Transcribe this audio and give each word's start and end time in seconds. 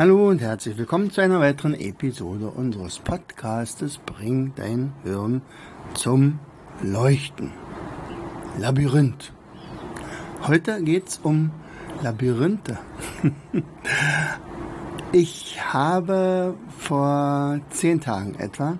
Hallo 0.00 0.30
und 0.30 0.40
herzlich 0.40 0.78
willkommen 0.78 1.10
zu 1.10 1.20
einer 1.20 1.40
weiteren 1.40 1.74
Episode 1.74 2.46
unseres 2.46 2.98
Podcastes 3.00 3.98
Bring 3.98 4.54
dein 4.56 4.94
Hirn 5.02 5.42
zum 5.92 6.38
Leuchten. 6.82 7.50
Labyrinth. 8.58 9.30
Heute 10.46 10.82
geht's 10.82 11.20
um 11.22 11.50
Labyrinthe. 12.02 12.78
Ich 15.12 15.60
habe 15.60 16.54
vor 16.78 17.60
zehn 17.68 18.00
Tagen 18.00 18.36
etwa 18.38 18.78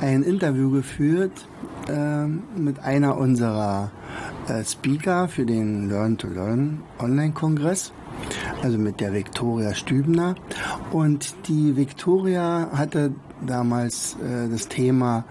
ein 0.00 0.24
Interview 0.24 0.70
geführt 0.70 1.46
äh, 1.88 2.26
mit 2.26 2.80
einer 2.80 3.18
unserer 3.18 3.92
äh, 4.48 4.64
Speaker 4.64 5.28
für 5.28 5.44
den 5.44 5.88
Learn 5.88 6.16
to 6.16 6.26
Learn 6.26 6.80
Online-Kongress 6.98 7.92
also 8.62 8.78
mit 8.78 9.00
der 9.00 9.12
Viktoria 9.12 9.74
Stübner. 9.74 10.34
Und 10.92 11.34
die 11.48 11.76
Viktoria 11.76 12.68
hatte 12.72 13.12
damals 13.46 14.14
äh, 14.14 14.48
das 14.48 14.68
Thema 14.68 15.24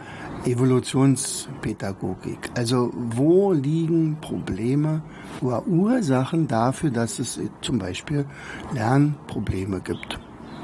Evolutionspädagogik. 0.46 2.52
Also 2.56 2.92
wo 2.94 3.52
liegen 3.52 4.18
Probleme 4.22 5.02
oder 5.42 5.68
Ursachen 5.68 6.48
dafür, 6.48 6.92
dass 6.92 7.20
es 7.20 7.40
zum 7.62 7.80
Beispiel 7.80 8.26
Lernprobleme 8.74 9.82
gibt. 9.82 10.20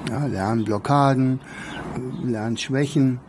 Ja, 0.10 0.26
Lernblockaden, 0.26 1.40
Lernschwächen. 2.24 3.20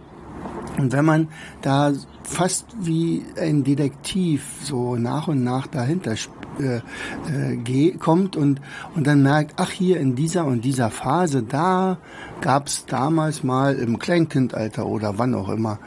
Und 0.78 0.92
wenn 0.92 1.04
man 1.04 1.28
da 1.62 1.92
fast 2.24 2.66
wie 2.80 3.22
ein 3.38 3.64
Detektiv 3.64 4.44
so 4.62 4.96
nach 4.96 5.28
und 5.28 5.44
nach 5.44 5.66
dahinter 5.66 6.14
äh, 6.58 6.80
äh, 7.30 7.90
kommt 7.98 8.36
und, 8.36 8.60
und 8.94 9.06
dann 9.06 9.22
merkt, 9.22 9.54
ach 9.56 9.70
hier 9.70 9.98
in 9.98 10.14
dieser 10.14 10.44
und 10.46 10.64
dieser 10.64 10.90
Phase, 10.90 11.42
da 11.42 11.98
gab 12.40 12.66
es 12.68 12.86
damals 12.86 13.42
mal 13.42 13.74
im 13.74 13.98
Kleinkindalter 13.98 14.86
oder 14.86 15.18
wann 15.18 15.34
auch 15.34 15.48
immer 15.48 15.78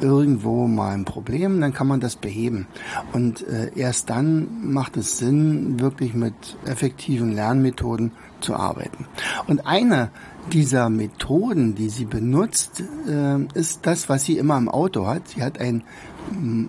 irgendwo 0.00 0.66
mal 0.66 0.94
ein 0.94 1.04
Problem, 1.04 1.60
dann 1.60 1.72
kann 1.72 1.86
man 1.86 2.00
das 2.00 2.16
beheben. 2.16 2.66
Und 3.12 3.46
äh, 3.46 3.70
erst 3.74 4.10
dann 4.10 4.72
macht 4.72 4.96
es 4.96 5.18
Sinn, 5.18 5.80
wirklich 5.80 6.14
mit 6.14 6.34
effektiven 6.64 7.32
Lernmethoden 7.32 8.12
zu 8.40 8.54
arbeiten. 8.54 9.06
Und 9.46 9.66
eine 9.66 10.10
dieser 10.52 10.88
Methoden, 10.90 11.74
die 11.74 11.88
sie 11.88 12.04
benutzt, 12.04 12.82
äh, 13.08 13.42
ist 13.54 13.80
das, 13.86 14.08
was 14.08 14.24
sie 14.24 14.38
immer 14.38 14.56
im 14.58 14.68
Auto 14.68 15.06
hat. 15.06 15.28
Sie 15.28 15.42
hat 15.42 15.60
ein 15.60 15.82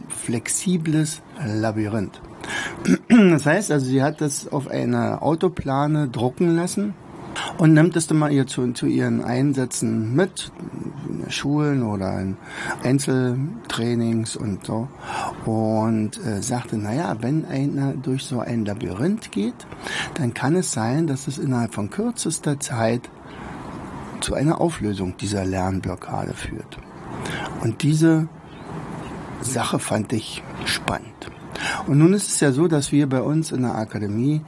flexibles 0.09 1.21
Labyrinth. 1.45 2.21
Das 3.09 3.45
heißt 3.45 3.71
also, 3.71 3.85
sie 3.85 4.03
hat 4.03 4.21
das 4.21 4.47
auf 4.51 4.67
einer 4.67 5.23
Autoplane 5.23 6.07
drucken 6.07 6.55
lassen 6.55 6.93
und 7.57 7.73
nimmt 7.73 7.95
es 7.95 8.07
dann 8.07 8.17
mal 8.17 8.31
ihr 8.31 8.47
zu, 8.47 8.71
zu 8.73 8.85
ihren 8.85 9.23
Einsätzen 9.23 10.15
mit, 10.15 10.51
in 11.09 11.29
Schulen 11.31 11.83
oder 11.83 12.19
in 12.19 12.37
Einzeltrainings 12.83 14.35
und 14.35 14.65
so. 14.65 14.87
Und 15.45 16.23
äh, 16.25 16.41
sagte, 16.41 16.77
naja, 16.77 17.17
wenn 17.21 17.45
einer 17.45 17.93
durch 17.93 18.23
so 18.23 18.39
ein 18.39 18.65
Labyrinth 18.65 19.31
geht, 19.31 19.67
dann 20.15 20.33
kann 20.33 20.55
es 20.55 20.71
sein, 20.71 21.07
dass 21.07 21.27
es 21.27 21.37
innerhalb 21.37 21.73
von 21.73 21.89
kürzester 21.89 22.59
Zeit 22.59 23.09
zu 24.21 24.33
einer 24.33 24.61
Auflösung 24.61 25.17
dieser 25.17 25.45
Lernblockade 25.45 26.33
führt. 26.33 26.77
Und 27.61 27.83
diese 27.83 28.27
Sache 29.41 29.79
fand 29.79 30.13
ich 30.13 30.43
spannend. 30.65 31.31
Und 31.87 31.97
nun 31.97 32.13
ist 32.13 32.27
es 32.27 32.39
ja 32.39 32.51
so, 32.51 32.67
dass 32.67 32.91
wir 32.91 33.07
bei 33.07 33.21
uns 33.21 33.51
in 33.51 33.63
der 33.63 33.75
Akademie 33.75 34.41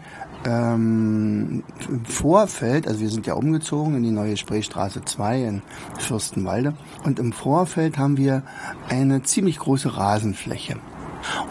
ähm, 0.46 1.64
im 1.88 2.06
Vorfeld, 2.06 2.88
also 2.88 3.02
wir 3.02 3.10
sind 3.10 3.28
ja 3.28 3.34
umgezogen 3.34 3.96
in 3.96 4.04
die 4.04 4.12
neue 4.12 4.38
Spreestraße 4.38 5.04
2 5.04 5.44
in 5.44 5.62
Fürstenwalde 5.98 6.74
und 7.04 7.20
im 7.20 7.34
Vorfeld 7.34 7.98
haben 7.98 8.18
wir 8.18 8.44
eine 8.88 9.24
ziemlich 9.24 9.60
große 9.60 9.98
Rasenfläche. 9.98 10.78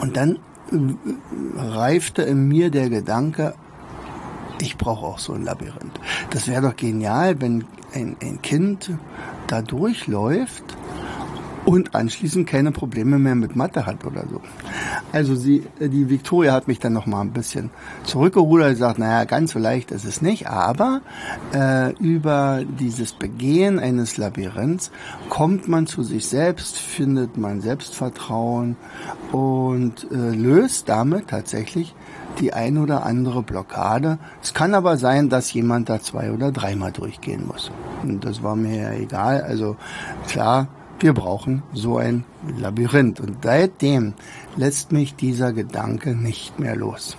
Und 0.01 0.17
dann 0.17 0.39
äh, 0.73 0.79
reifte 1.57 2.23
in 2.23 2.49
mir 2.49 2.71
der 2.71 2.89
Gedanke, 2.89 3.55
ich 4.63 4.77
brauche 4.77 5.07
auch 5.07 5.19
so 5.19 5.33
ein 5.33 5.45
Labyrinth. 5.45 5.99
Das 6.31 6.49
wäre 6.49 6.63
doch 6.63 6.77
genial, 6.77 7.41
wenn 7.41 7.65
ein, 7.95 8.17
ein 8.21 8.43
Kind 8.43 8.91
da 9.47 9.63
durchläuft 9.63 10.77
und 11.69 11.95
anschließend 11.95 12.49
keine 12.49 12.73
Probleme 12.73 13.19
mehr 13.19 13.35
mit 13.35 13.55
Mathe 13.55 13.85
hat 13.85 14.07
oder 14.07 14.25
so. 14.27 14.41
Also 15.13 15.35
sie, 15.35 15.67
die 15.79 16.09
Victoria 16.09 16.55
hat 16.55 16.67
mich 16.67 16.79
dann 16.79 16.95
noch 16.95 17.05
mal 17.05 17.21
ein 17.21 17.33
bisschen 17.33 17.69
zurückgerudert 18.05 18.69
und 18.69 18.73
gesagt, 18.73 18.99
naja, 18.99 19.25
ganz 19.25 19.53
so 19.53 19.59
leicht 19.59 19.91
ist 19.91 20.07
es 20.07 20.23
nicht, 20.23 20.49
aber 20.49 21.03
äh, 21.53 21.93
über 21.99 22.63
dieses 22.67 23.13
Begehen 23.13 23.79
eines 23.79 24.17
Labyrinths 24.17 24.91
kommt 25.29 25.69
man 25.69 25.87
zu 25.87 26.03
sich 26.03 26.27
selbst, 26.27 26.79
findet 26.79 27.37
man 27.37 27.61
Selbstvertrauen 27.61 28.77
und 29.33 30.11
äh, 30.11 30.35
löst 30.35 30.89
damit 30.89 31.29
tatsächlich 31.29 31.95
die 32.41 32.55
ein 32.55 32.79
oder 32.79 33.05
andere 33.05 33.43
Blockade. 33.43 34.19
Es 34.43 34.55
kann 34.55 34.73
aber 34.73 34.97
sein, 34.97 35.29
dass 35.29 35.53
jemand 35.53 35.91
da 35.91 36.01
zwei 36.01 36.33
oder 36.33 36.51
dreimal 36.51 36.93
durchgehen 36.93 37.47
muss. 37.47 37.71
Und 38.03 38.25
das 38.25 38.43
war 38.43 38.57
mir 38.57 38.75
ja 38.75 38.93
egal. 38.93 39.43
Also 39.43 39.77
klar, 40.27 40.69
wir 41.01 41.13
brauchen 41.13 41.63
so 41.73 41.99
ein 41.99 42.25
Labyrinth. 42.59 43.21
Und 43.21 43.39
seitdem 43.43 44.15
lässt 44.57 44.93
mich 44.93 45.15
dieser 45.15 45.53
Gedanke 45.53 46.15
nicht 46.15 46.59
mehr 46.59 46.77
los. 46.77 47.17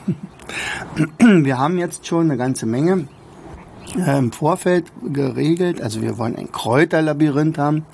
Wir 1.20 1.60
haben 1.60 1.78
jetzt 1.78 2.08
schon 2.08 2.26
eine 2.26 2.38
ganze 2.38 2.66
Menge 2.66 3.08
äh, 3.96 4.18
im 4.18 4.32
Vorfeld 4.32 4.92
geregelt. 5.14 5.82
Also 5.82 6.02
wir 6.02 6.18
wollen 6.18 6.36
ein 6.36 6.52
Kräuterlabyrinth 6.52 7.58
haben. 7.58 7.86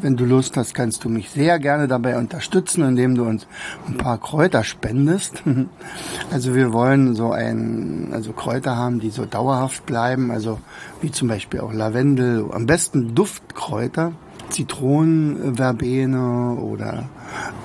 Wenn 0.00 0.16
du 0.16 0.24
Lust 0.24 0.56
hast, 0.56 0.74
kannst 0.74 1.04
du 1.04 1.08
mich 1.08 1.30
sehr 1.30 1.58
gerne 1.58 1.88
dabei 1.88 2.18
unterstützen, 2.18 2.82
indem 2.82 3.14
du 3.14 3.24
uns 3.24 3.46
ein 3.86 3.96
paar 3.96 4.18
Kräuter 4.18 4.64
spendest. 4.64 5.42
Also 6.30 6.54
wir 6.54 6.74
wollen 6.74 7.14
so 7.14 7.32
ein, 7.32 8.10
also 8.12 8.32
Kräuter 8.32 8.76
haben, 8.76 9.00
die 9.00 9.08
so 9.08 9.24
dauerhaft 9.24 9.86
bleiben, 9.86 10.30
also 10.30 10.58
wie 11.00 11.10
zum 11.10 11.28
Beispiel 11.28 11.60
auch 11.60 11.72
Lavendel, 11.72 12.44
am 12.52 12.66
besten 12.66 13.14
Duftkräuter. 13.14 14.12
Zitronenverbene 14.50 16.54
oder 16.54 17.08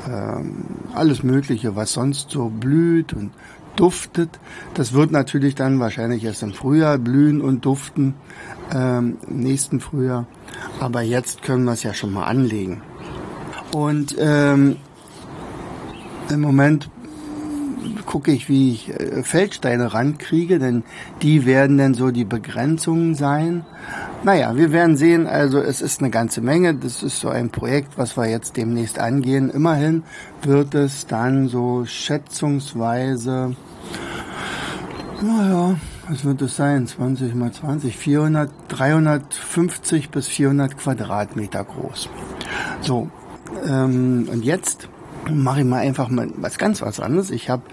ähm, 0.07 0.65
alles 0.93 1.23
Mögliche, 1.23 1.75
was 1.75 1.93
sonst 1.93 2.31
so 2.31 2.49
blüht 2.49 3.13
und 3.13 3.31
duftet. 3.75 4.39
Das 4.73 4.93
wird 4.93 5.11
natürlich 5.11 5.55
dann 5.55 5.79
wahrscheinlich 5.79 6.23
erst 6.23 6.43
im 6.43 6.53
Frühjahr 6.53 6.97
blühen 6.97 7.41
und 7.41 7.65
duften, 7.65 8.15
ähm, 8.73 9.17
im 9.27 9.39
nächsten 9.39 9.79
Frühjahr. 9.79 10.25
Aber 10.79 11.01
jetzt 11.01 11.41
können 11.41 11.65
wir 11.65 11.73
es 11.73 11.83
ja 11.83 11.93
schon 11.93 12.13
mal 12.13 12.25
anlegen. 12.25 12.81
Und 13.73 14.15
ähm, 14.19 14.77
im 16.29 16.41
Moment 16.41 16.89
gucke 18.05 18.31
ich, 18.31 18.49
wie 18.49 18.71
ich 18.71 18.89
äh, 18.89 19.23
Feldsteine 19.23 19.93
rankriege, 19.93 20.59
denn 20.59 20.83
die 21.21 21.45
werden 21.45 21.77
dann 21.77 21.93
so 21.93 22.11
die 22.11 22.25
Begrenzungen 22.25 23.15
sein. 23.15 23.65
Naja, 24.23 24.55
wir 24.55 24.71
werden 24.71 24.95
sehen, 24.95 25.27
also 25.27 25.59
es 25.59 25.81
ist 25.81 25.99
eine 25.99 26.09
ganze 26.09 26.41
Menge. 26.41 26.73
Das 26.75 27.03
ist 27.03 27.19
so 27.19 27.29
ein 27.29 27.49
Projekt, 27.49 27.97
was 27.97 28.17
wir 28.17 28.29
jetzt 28.29 28.57
demnächst 28.57 28.99
angehen. 28.99 29.49
Immerhin 29.49 30.03
wird 30.41 30.75
es 30.75 31.07
dann 31.07 31.47
so 31.47 31.85
schätzungsweise, 31.85 33.55
naja, 35.21 35.75
was 36.07 36.25
wird 36.25 36.41
es 36.41 36.55
sein? 36.55 36.85
20 36.87 37.33
mal 37.35 37.51
20, 37.51 37.97
400, 37.97 38.51
350 38.67 40.09
bis 40.09 40.27
400 40.27 40.77
Quadratmeter 40.77 41.63
groß. 41.63 42.09
So, 42.81 43.09
ähm, 43.65 44.27
und 44.31 44.43
jetzt 44.43 44.89
mache 45.31 45.61
ich 45.61 45.65
mal 45.65 45.79
einfach 45.79 46.09
mal 46.09 46.29
was 46.37 46.57
ganz 46.57 46.81
was 46.81 46.99
anderes. 46.99 47.31
Ich 47.31 47.49
habe 47.49 47.63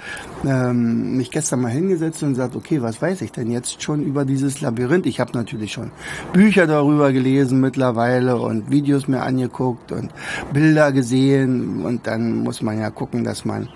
ähm, 0.45 1.17
mich 1.17 1.31
gestern 1.31 1.61
mal 1.61 1.71
hingesetzt 1.71 2.23
und 2.23 2.31
gesagt, 2.31 2.57
okay, 2.57 2.83
was 2.83 3.01
weiß 3.01 3.23
ich 3.23 3.33
denn 3.33 3.51
jetzt 3.51 3.83
schon 3.83 4.03
über 4.03 4.25
dieses 4.25 4.61
Labyrinth? 4.61 5.07
Ich 5.07 5.21
habe 5.21 5.33
natürlich 5.35 5.73
schon 5.73 5.91
Bücher 6.33 6.67
darüber 6.67 7.13
gelesen 7.13 7.61
mittlerweile 7.61 8.39
und 8.39 8.71
Videos 8.71 9.09
mir 9.09 9.23
angeguckt 9.23 9.93
und 9.93 10.13
Bilder 10.53 10.93
gesehen 10.93 11.85
und 11.85 12.07
dann 12.07 12.39
muss 12.39 12.63
man 12.63 12.79
ja 12.79 12.91
gucken, 12.91 13.25
dass 13.25 13.45
man 13.45 13.69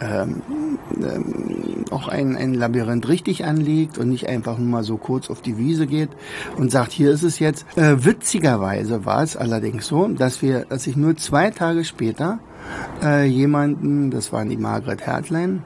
ähm, 0.00 0.42
ähm, 1.02 1.84
auch 1.90 2.08
ein, 2.08 2.36
ein 2.36 2.54
Labyrinth 2.54 3.08
richtig 3.08 3.44
anlegt 3.44 3.98
und 3.98 4.08
nicht 4.08 4.28
einfach 4.28 4.58
nur 4.58 4.68
mal 4.68 4.82
so 4.82 4.96
kurz 4.96 5.30
auf 5.30 5.40
die 5.42 5.58
Wiese 5.58 5.86
geht 5.86 6.10
und 6.56 6.70
sagt, 6.70 6.92
hier 6.92 7.10
ist 7.10 7.22
es 7.22 7.38
jetzt. 7.38 7.66
Äh, 7.76 8.04
witzigerweise 8.04 9.04
war 9.04 9.22
es 9.22 9.36
allerdings 9.36 9.86
so, 9.86 10.08
dass 10.08 10.42
wir, 10.42 10.64
dass 10.66 10.86
ich 10.86 10.96
nur 10.96 11.16
zwei 11.16 11.50
Tage 11.50 11.84
später 11.84 12.38
äh, 13.02 13.26
jemanden, 13.26 14.10
das 14.10 14.32
waren 14.32 14.48
die 14.48 14.56
Margret 14.56 15.06
Hertlein, 15.06 15.62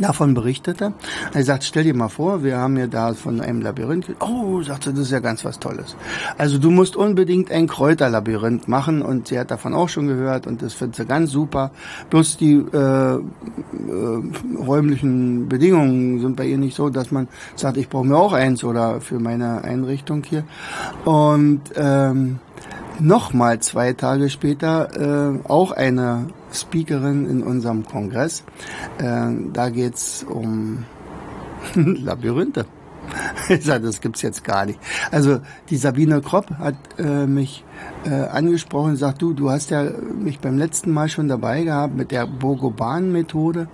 davon 0.00 0.34
berichtete. 0.34 0.92
Er 1.34 1.44
sagt, 1.44 1.64
stell 1.64 1.84
dir 1.84 1.94
mal 1.94 2.08
vor, 2.08 2.42
wir 2.42 2.56
haben 2.56 2.76
ja 2.76 2.86
da 2.86 3.14
von 3.14 3.40
einem 3.40 3.60
Labyrinth. 3.60 4.06
Oh, 4.20 4.62
sagte, 4.62 4.90
das 4.90 5.00
ist 5.00 5.10
ja 5.10 5.20
ganz 5.20 5.44
was 5.44 5.58
Tolles. 5.58 5.96
Also 6.38 6.58
du 6.58 6.70
musst 6.70 6.96
unbedingt 6.96 7.50
ein 7.50 7.66
Kräuterlabyrinth 7.66 8.68
machen 8.68 9.02
und 9.02 9.28
sie 9.28 9.38
hat 9.38 9.50
davon 9.50 9.74
auch 9.74 9.88
schon 9.88 10.06
gehört 10.06 10.46
und 10.46 10.62
das 10.62 10.72
findet 10.72 10.96
sie 10.96 11.06
ganz 11.06 11.30
super. 11.30 11.72
Bloß 12.10 12.36
die 12.36 12.54
äh, 12.54 12.76
äh, 12.76 13.20
räumlichen 14.58 15.48
Bedingungen 15.48 16.20
sind 16.20 16.36
bei 16.36 16.46
ihr 16.46 16.58
nicht 16.58 16.76
so, 16.76 16.88
dass 16.88 17.10
man 17.10 17.28
sagt, 17.56 17.76
ich 17.76 17.88
brauche 17.88 18.06
mir 18.06 18.16
auch 18.16 18.32
eins 18.32 18.64
oder 18.64 19.00
für 19.00 19.18
meine 19.18 19.62
Einrichtung 19.62 20.22
hier. 20.24 20.44
Und 21.04 21.62
ähm, 21.76 22.38
nochmal 23.00 23.60
zwei 23.60 23.92
Tage 23.92 24.30
später 24.30 25.36
äh, 25.36 25.48
auch 25.48 25.72
eine 25.72 26.28
Speakerin 26.52 27.28
in 27.28 27.42
unserem 27.42 27.84
Kongress. 27.84 28.44
Äh, 28.98 29.30
da 29.52 29.68
geht's 29.70 30.24
um 30.28 30.84
Labyrinthe. 31.74 32.66
Ich 33.48 33.64
sage, 33.64 33.84
das 33.84 34.00
gibt's 34.00 34.22
jetzt 34.22 34.44
gar 34.44 34.66
nicht. 34.66 34.78
Also 35.10 35.40
die 35.70 35.76
Sabine 35.76 36.20
Kropp 36.20 36.50
hat 36.58 36.74
äh, 36.98 37.26
mich 37.26 37.64
äh, 38.04 38.10
angesprochen 38.10 38.92
und 38.92 38.96
sagt, 38.96 39.22
du, 39.22 39.32
du 39.32 39.50
hast 39.50 39.70
ja 39.70 39.84
mich 39.84 40.40
beim 40.40 40.58
letzten 40.58 40.92
Mal 40.92 41.08
schon 41.08 41.28
dabei 41.28 41.62
gehabt 41.62 41.94
mit 41.94 42.10
der 42.10 42.26
Bogoban-Methode. 42.26 43.68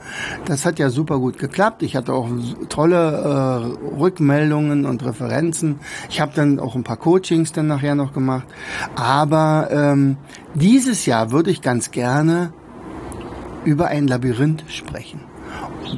Das 0.45 0.65
hat 0.65 0.79
ja 0.79 0.91
super 0.91 1.19
gut 1.19 1.39
geklappt. 1.39 1.83
Ich 1.83 1.97
hatte 1.97 2.13
auch 2.13 2.29
tolle 2.69 2.97
äh, 2.97 3.97
Rückmeldungen 3.99 4.85
und 4.87 5.05
Referenzen. 5.05 5.81
Ich 6.09 6.21
habe 6.21 6.33
dann 6.35 6.59
auch 6.59 6.75
ein 6.75 6.85
paar 6.85 6.97
Coachings 6.97 7.53
dann 7.53 7.67
nachher 7.67 7.95
noch 7.95 8.13
gemacht. 8.13 8.47
Aber 8.97 9.69
ähm, 9.71 10.17
dieses 10.55 11.07
Jahr 11.07 11.31
würde 11.31 11.51
ich 11.51 11.63
ganz 11.63 11.91
gerne 11.91 12.53
über 13.65 13.89
ein 13.89 14.07
Labyrinth 14.07 14.65
sprechen 14.69 15.21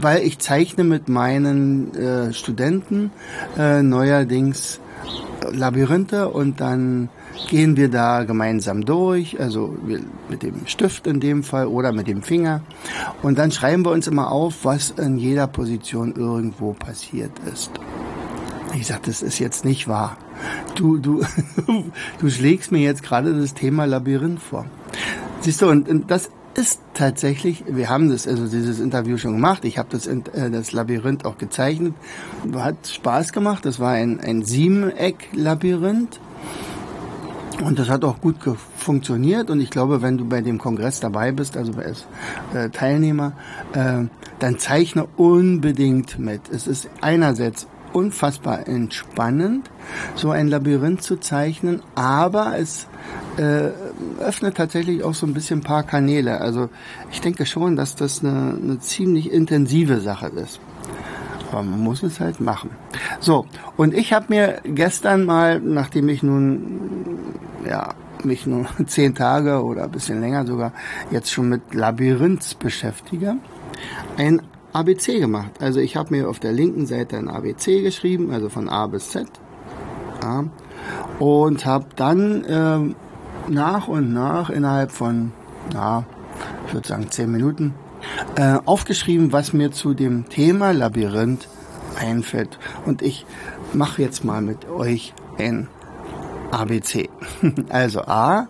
weil 0.00 0.22
ich 0.22 0.38
zeichne 0.38 0.84
mit 0.84 1.08
meinen 1.08 1.94
äh, 1.94 2.32
Studenten 2.32 3.10
äh, 3.58 3.82
neuerdings 3.82 4.80
Labyrinthe 5.52 6.28
und 6.28 6.60
dann 6.60 7.08
gehen 7.48 7.76
wir 7.76 7.88
da 7.88 8.24
gemeinsam 8.24 8.84
durch, 8.84 9.40
also 9.40 9.74
mit 10.28 10.42
dem 10.42 10.66
Stift 10.66 11.06
in 11.06 11.20
dem 11.20 11.42
Fall 11.42 11.66
oder 11.66 11.92
mit 11.92 12.06
dem 12.06 12.22
Finger. 12.22 12.62
Und 13.22 13.38
dann 13.38 13.50
schreiben 13.50 13.84
wir 13.84 13.92
uns 13.92 14.06
immer 14.06 14.30
auf, 14.30 14.64
was 14.64 14.90
in 14.90 15.16
jeder 15.16 15.46
Position 15.46 16.14
irgendwo 16.14 16.72
passiert 16.72 17.32
ist. 17.52 17.70
Ich 18.74 18.86
sage, 18.86 19.02
das 19.06 19.22
ist 19.22 19.38
jetzt 19.38 19.64
nicht 19.64 19.88
wahr. 19.88 20.16
Du, 20.76 20.98
du, 20.98 21.24
du 22.20 22.30
schlägst 22.30 22.70
mir 22.70 22.80
jetzt 22.80 23.02
gerade 23.02 23.38
das 23.38 23.54
Thema 23.54 23.84
Labyrinth 23.84 24.40
vor. 24.40 24.66
Siehst 25.40 25.62
du, 25.62 25.68
und, 25.68 25.88
und 25.88 26.10
das 26.10 26.30
ist 26.54 26.80
tatsächlich, 26.94 27.64
wir 27.68 27.88
haben 27.88 28.10
das, 28.10 28.26
also 28.26 28.46
dieses 28.46 28.80
Interview 28.80 29.16
schon 29.16 29.32
gemacht. 29.32 29.64
Ich 29.64 29.78
habe 29.78 29.88
das, 29.90 30.06
äh, 30.06 30.50
das 30.50 30.72
Labyrinth 30.72 31.24
auch 31.24 31.38
gezeichnet. 31.38 31.94
Hat 32.54 32.86
Spaß 32.86 33.32
gemacht. 33.32 33.64
Das 33.64 33.78
war 33.78 33.92
ein, 33.92 34.20
ein 34.20 34.42
Siebeneck-Labyrinth. 34.42 36.20
Und 37.62 37.78
das 37.78 37.88
hat 37.88 38.04
auch 38.04 38.20
gut 38.20 38.36
funktioniert. 38.76 39.50
Und 39.50 39.60
ich 39.60 39.70
glaube, 39.70 40.02
wenn 40.02 40.18
du 40.18 40.24
bei 40.24 40.40
dem 40.40 40.58
Kongress 40.58 41.00
dabei 41.00 41.32
bist, 41.32 41.56
also 41.56 41.72
als 41.74 42.06
äh, 42.54 42.70
Teilnehmer, 42.70 43.32
äh, 43.74 44.04
dann 44.38 44.58
zeichne 44.58 45.06
unbedingt 45.16 46.18
mit. 46.18 46.42
Es 46.50 46.66
ist 46.66 46.88
einerseits 47.00 47.66
unfassbar 47.92 48.66
entspannend, 48.68 49.70
so 50.14 50.30
ein 50.30 50.48
Labyrinth 50.48 51.02
zu 51.02 51.16
zeichnen, 51.16 51.82
aber 51.94 52.58
es 52.58 52.86
äh, 53.36 53.70
öffnet 54.18 54.56
tatsächlich 54.56 55.02
auch 55.02 55.14
so 55.14 55.26
ein 55.26 55.34
bisschen 55.34 55.60
ein 55.60 55.64
paar 55.64 55.82
Kanäle. 55.82 56.40
Also 56.40 56.68
ich 57.10 57.20
denke 57.20 57.46
schon, 57.46 57.76
dass 57.76 57.96
das 57.96 58.24
eine, 58.24 58.58
eine 58.60 58.78
ziemlich 58.80 59.32
intensive 59.32 60.00
Sache 60.00 60.28
ist. 60.28 60.60
Aber 61.50 61.62
man 61.62 61.80
muss 61.80 62.02
es 62.02 62.20
halt 62.20 62.40
machen. 62.40 62.70
So, 63.18 63.46
und 63.76 63.94
ich 63.94 64.12
habe 64.12 64.26
mir 64.28 64.60
gestern 64.64 65.24
mal, 65.24 65.60
nachdem 65.60 66.08
ich 66.08 66.22
nun, 66.22 67.18
ja, 67.68 67.94
mich 68.24 68.46
nur 68.46 68.66
zehn 68.86 69.14
Tage 69.14 69.62
oder 69.64 69.84
ein 69.84 69.90
bisschen 69.90 70.20
länger 70.20 70.46
sogar 70.46 70.72
jetzt 71.10 71.30
schon 71.32 71.48
mit 71.48 71.74
Labyrinths 71.74 72.54
beschäftige, 72.54 73.36
ein 74.16 74.42
ABC 74.72 75.18
gemacht. 75.18 75.50
Also 75.60 75.80
ich 75.80 75.96
habe 75.96 76.14
mir 76.14 76.28
auf 76.28 76.38
der 76.38 76.52
linken 76.52 76.86
Seite 76.86 77.16
ein 77.16 77.28
ABC 77.28 77.82
geschrieben, 77.82 78.30
also 78.32 78.48
von 78.48 78.68
A 78.68 78.86
bis 78.86 79.10
Z. 79.10 79.26
Ja, 80.22 80.44
und 81.18 81.66
habe 81.66 81.86
dann 81.96 82.44
ähm, 82.48 82.94
nach 83.50 83.88
und 83.88 84.12
nach 84.12 84.50
innerhalb 84.50 84.92
von, 84.92 85.32
ja, 85.72 86.04
ich 86.66 86.74
würde 86.74 86.88
sagen 86.88 87.10
zehn 87.10 87.30
Minuten, 87.30 87.74
äh, 88.36 88.58
aufgeschrieben, 88.64 89.32
was 89.32 89.52
mir 89.52 89.72
zu 89.72 89.94
dem 89.94 90.28
Thema 90.28 90.72
Labyrinth 90.72 91.48
einfällt. 91.98 92.58
Und 92.86 93.02
ich 93.02 93.26
mache 93.72 94.02
jetzt 94.02 94.24
mal 94.24 94.40
mit 94.40 94.68
euch 94.68 95.12
ein 95.38 95.68
ABC. 96.50 97.08
also 97.68 98.02
A, 98.02 98.48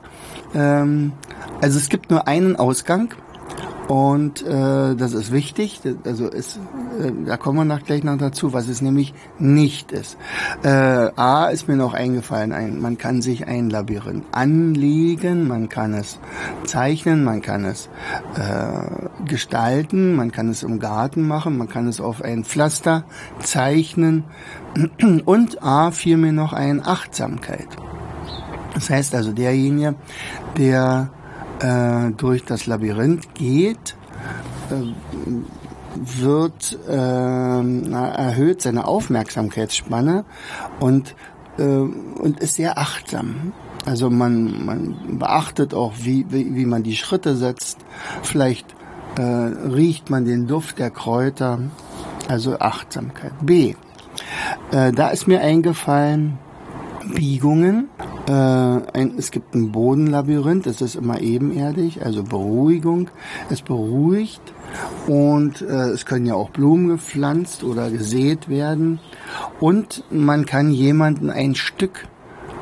ähm, 0.54 1.12
also 1.60 1.78
es 1.78 1.88
gibt 1.88 2.10
nur 2.10 2.26
einen 2.28 2.56
Ausgang 2.56 3.14
und 3.90 4.46
äh, 4.46 4.94
das 4.94 5.14
ist 5.14 5.32
wichtig, 5.32 5.80
also 6.04 6.28
ist, 6.28 6.60
äh, 7.00 7.10
da 7.26 7.36
kommen 7.36 7.58
wir 7.58 7.64
noch 7.64 7.82
gleich 7.82 8.04
noch 8.04 8.18
dazu, 8.18 8.52
was 8.52 8.68
es 8.68 8.82
nämlich 8.82 9.14
nicht 9.40 9.90
ist. 9.90 10.16
Äh, 10.62 10.68
A 10.68 11.48
ist 11.48 11.66
mir 11.66 11.74
noch 11.74 11.92
eingefallen, 11.92 12.52
ein, 12.52 12.80
man 12.80 12.98
kann 12.98 13.20
sich 13.20 13.48
ein 13.48 13.68
Labyrinth 13.68 14.26
anlegen, 14.30 15.48
man 15.48 15.68
kann 15.68 15.92
es 15.94 16.20
zeichnen, 16.62 17.24
man 17.24 17.42
kann 17.42 17.64
es 17.64 17.88
äh, 18.36 19.24
gestalten, 19.24 20.14
man 20.14 20.30
kann 20.30 20.50
es 20.50 20.62
im 20.62 20.78
Garten 20.78 21.26
machen, 21.26 21.58
man 21.58 21.68
kann 21.68 21.88
es 21.88 22.00
auf 22.00 22.22
ein 22.22 22.44
Pflaster 22.44 23.02
zeichnen 23.40 24.22
und 25.24 25.64
A 25.64 25.90
fiel 25.90 26.16
mir 26.16 26.32
noch 26.32 26.52
ein 26.52 26.86
Achtsamkeit. 26.86 27.66
Das 28.72 28.88
heißt 28.88 29.16
also 29.16 29.32
derjenige, 29.32 29.96
der 30.56 31.10
äh, 31.60 32.10
durch 32.16 32.44
das 32.44 32.66
Labyrinth 32.66 33.34
geht, 33.34 33.96
äh, 34.70 34.92
wird 35.94 36.78
äh, 36.88 36.92
erhöht 36.92 38.62
seine 38.62 38.86
Aufmerksamkeitsspanne 38.86 40.24
und, 40.78 41.14
äh, 41.58 41.62
und 41.62 42.40
ist 42.40 42.54
sehr 42.54 42.78
achtsam. 42.78 43.52
Also 43.86 44.10
man, 44.10 44.64
man 44.64 45.18
beachtet 45.18 45.74
auch, 45.74 45.92
wie, 46.02 46.26
wie, 46.28 46.54
wie 46.54 46.66
man 46.66 46.82
die 46.82 46.96
Schritte 46.96 47.36
setzt. 47.36 47.78
Vielleicht 48.22 48.66
äh, 49.16 49.22
riecht 49.22 50.10
man 50.10 50.24
den 50.24 50.46
Duft 50.46 50.78
der 50.78 50.90
Kräuter. 50.90 51.58
Also 52.28 52.58
Achtsamkeit. 52.58 53.32
B. 53.40 53.74
Äh, 54.70 54.92
da 54.92 55.08
ist 55.08 55.26
mir 55.26 55.40
eingefallen, 55.40 56.38
Biegungen. 57.14 57.88
Äh, 58.30 58.32
ein, 58.32 59.14
es 59.18 59.32
gibt 59.32 59.56
ein 59.56 59.72
Bodenlabyrinth, 59.72 60.68
es 60.68 60.80
ist 60.80 60.94
immer 60.94 61.20
ebenerdig, 61.20 62.06
also 62.06 62.22
Beruhigung. 62.22 63.10
Es 63.50 63.60
beruhigt 63.60 64.40
und 65.08 65.62
äh, 65.62 65.88
es 65.88 66.06
können 66.06 66.26
ja 66.26 66.34
auch 66.34 66.50
Blumen 66.50 66.86
gepflanzt 66.86 67.64
oder 67.64 67.90
gesät 67.90 68.48
werden. 68.48 69.00
Und 69.58 70.04
man 70.10 70.46
kann 70.46 70.70
jemanden 70.70 71.28
ein 71.28 71.56
Stück 71.56 72.06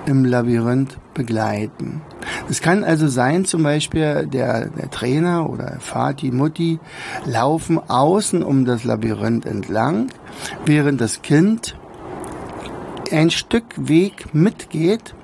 im 0.06 0.25
Labyrinth 0.25 0.96
begleiten. 1.12 2.00
Es 2.48 2.62
kann 2.62 2.82
also 2.82 3.06
sein, 3.06 3.44
zum 3.44 3.62
Beispiel 3.62 4.26
der, 4.26 4.70
der 4.70 4.90
Trainer 4.90 5.50
oder 5.50 5.76
Vati, 5.80 6.30
Mutti 6.30 6.78
laufen 7.26 7.78
außen 7.78 8.42
um 8.42 8.64
das 8.64 8.84
Labyrinth 8.84 9.44
entlang, 9.44 10.08
während 10.64 11.02
das 11.02 11.20
Kind 11.20 11.76
ein 13.12 13.30
Stück 13.30 13.64
Weg 13.76 14.32
mitgeht 14.32 15.14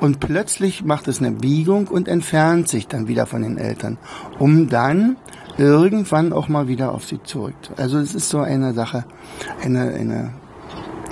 und 0.00 0.20
plötzlich 0.20 0.84
macht 0.84 1.08
es 1.08 1.20
eine 1.20 1.32
Biegung 1.32 1.88
und 1.88 2.08
entfernt 2.08 2.68
sich 2.68 2.88
dann 2.88 3.08
wieder 3.08 3.26
von 3.26 3.42
den 3.42 3.58
Eltern, 3.58 3.98
um 4.38 4.68
dann 4.68 5.16
irgendwann 5.58 6.32
auch 6.32 6.48
mal 6.48 6.68
wieder 6.68 6.92
auf 6.92 7.04
sie 7.04 7.22
zurück. 7.22 7.54
Also 7.76 7.98
es 7.98 8.14
ist 8.14 8.28
so 8.28 8.40
eine 8.40 8.74
Sache, 8.74 9.04
eine, 9.62 9.94
eine 9.94 10.32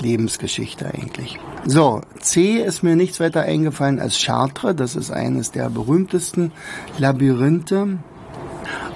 Lebensgeschichte 0.01 0.87
eigentlich. 0.87 1.39
So, 1.67 2.03
C 2.21 2.59
ist 2.59 2.83
mir 2.83 2.95
nichts 2.95 3.21
weiter 3.21 3.43
eingefallen 3.43 4.01
als 4.01 4.23
Chartres. 4.23 4.77
Das 4.77 4.97
ist 4.97 5.11
eines 5.11 5.51
der 5.51 5.71
berühmtesten 5.71 6.53
Labyrinthe. 6.99 7.99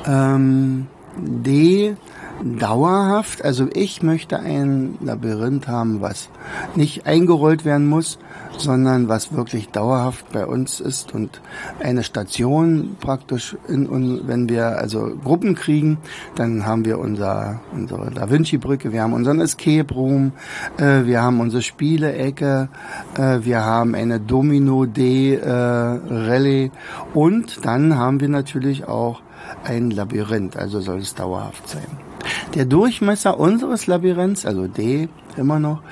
Ähm, 0.04 0.86
D, 1.16 1.96
dauerhaft. 2.42 3.44
Also 3.44 3.68
ich 3.72 4.02
möchte 4.02 4.38
ein 4.38 4.96
Labyrinth 5.00 5.68
haben, 5.68 6.00
was 6.00 6.28
nicht 6.74 7.06
eingerollt 7.06 7.64
werden 7.64 7.86
muss, 7.86 8.18
sondern 8.56 9.08
was 9.08 9.32
wirklich 9.32 9.68
dauerhaft 9.70 10.32
bei 10.32 10.46
uns 10.46 10.80
ist 10.80 11.14
und 11.14 11.40
eine 11.80 12.02
Station 12.02 12.96
praktisch 13.00 13.56
in, 13.68 14.26
wenn 14.26 14.48
wir 14.48 14.78
also 14.78 15.16
Gruppen 15.22 15.54
kriegen, 15.54 15.98
dann 16.34 16.66
haben 16.66 16.84
wir 16.84 16.98
unser, 16.98 17.60
unsere 17.72 18.10
Da 18.10 18.30
Vinci 18.30 18.58
Brücke, 18.58 18.92
wir 18.92 19.02
haben 19.02 19.12
unseren 19.12 19.40
Escape 19.40 19.92
Room, 19.94 20.32
äh, 20.78 21.04
wir 21.04 21.22
haben 21.22 21.40
unsere 21.40 21.62
Spielecke, 21.62 22.68
äh, 23.16 23.38
wir 23.42 23.64
haben 23.64 23.94
eine 23.94 24.20
Domino 24.20 24.86
D 24.86 25.34
äh, 25.34 25.48
Rallye 25.48 26.70
und 27.14 27.64
dann 27.64 27.96
haben 27.96 28.20
wir 28.20 28.28
natürlich 28.28 28.86
auch 28.86 29.22
ein 29.64 29.90
Labyrinth, 29.90 30.56
also 30.56 30.80
soll 30.80 30.98
es 30.98 31.14
dauerhaft 31.14 31.68
sein. 31.68 32.07
Der 32.54 32.64
Durchmesser 32.64 33.38
unseres 33.38 33.86
Labyrinths, 33.86 34.46
also 34.46 34.66
D 34.66 35.08
immer 35.36 35.58
noch, 35.58 35.82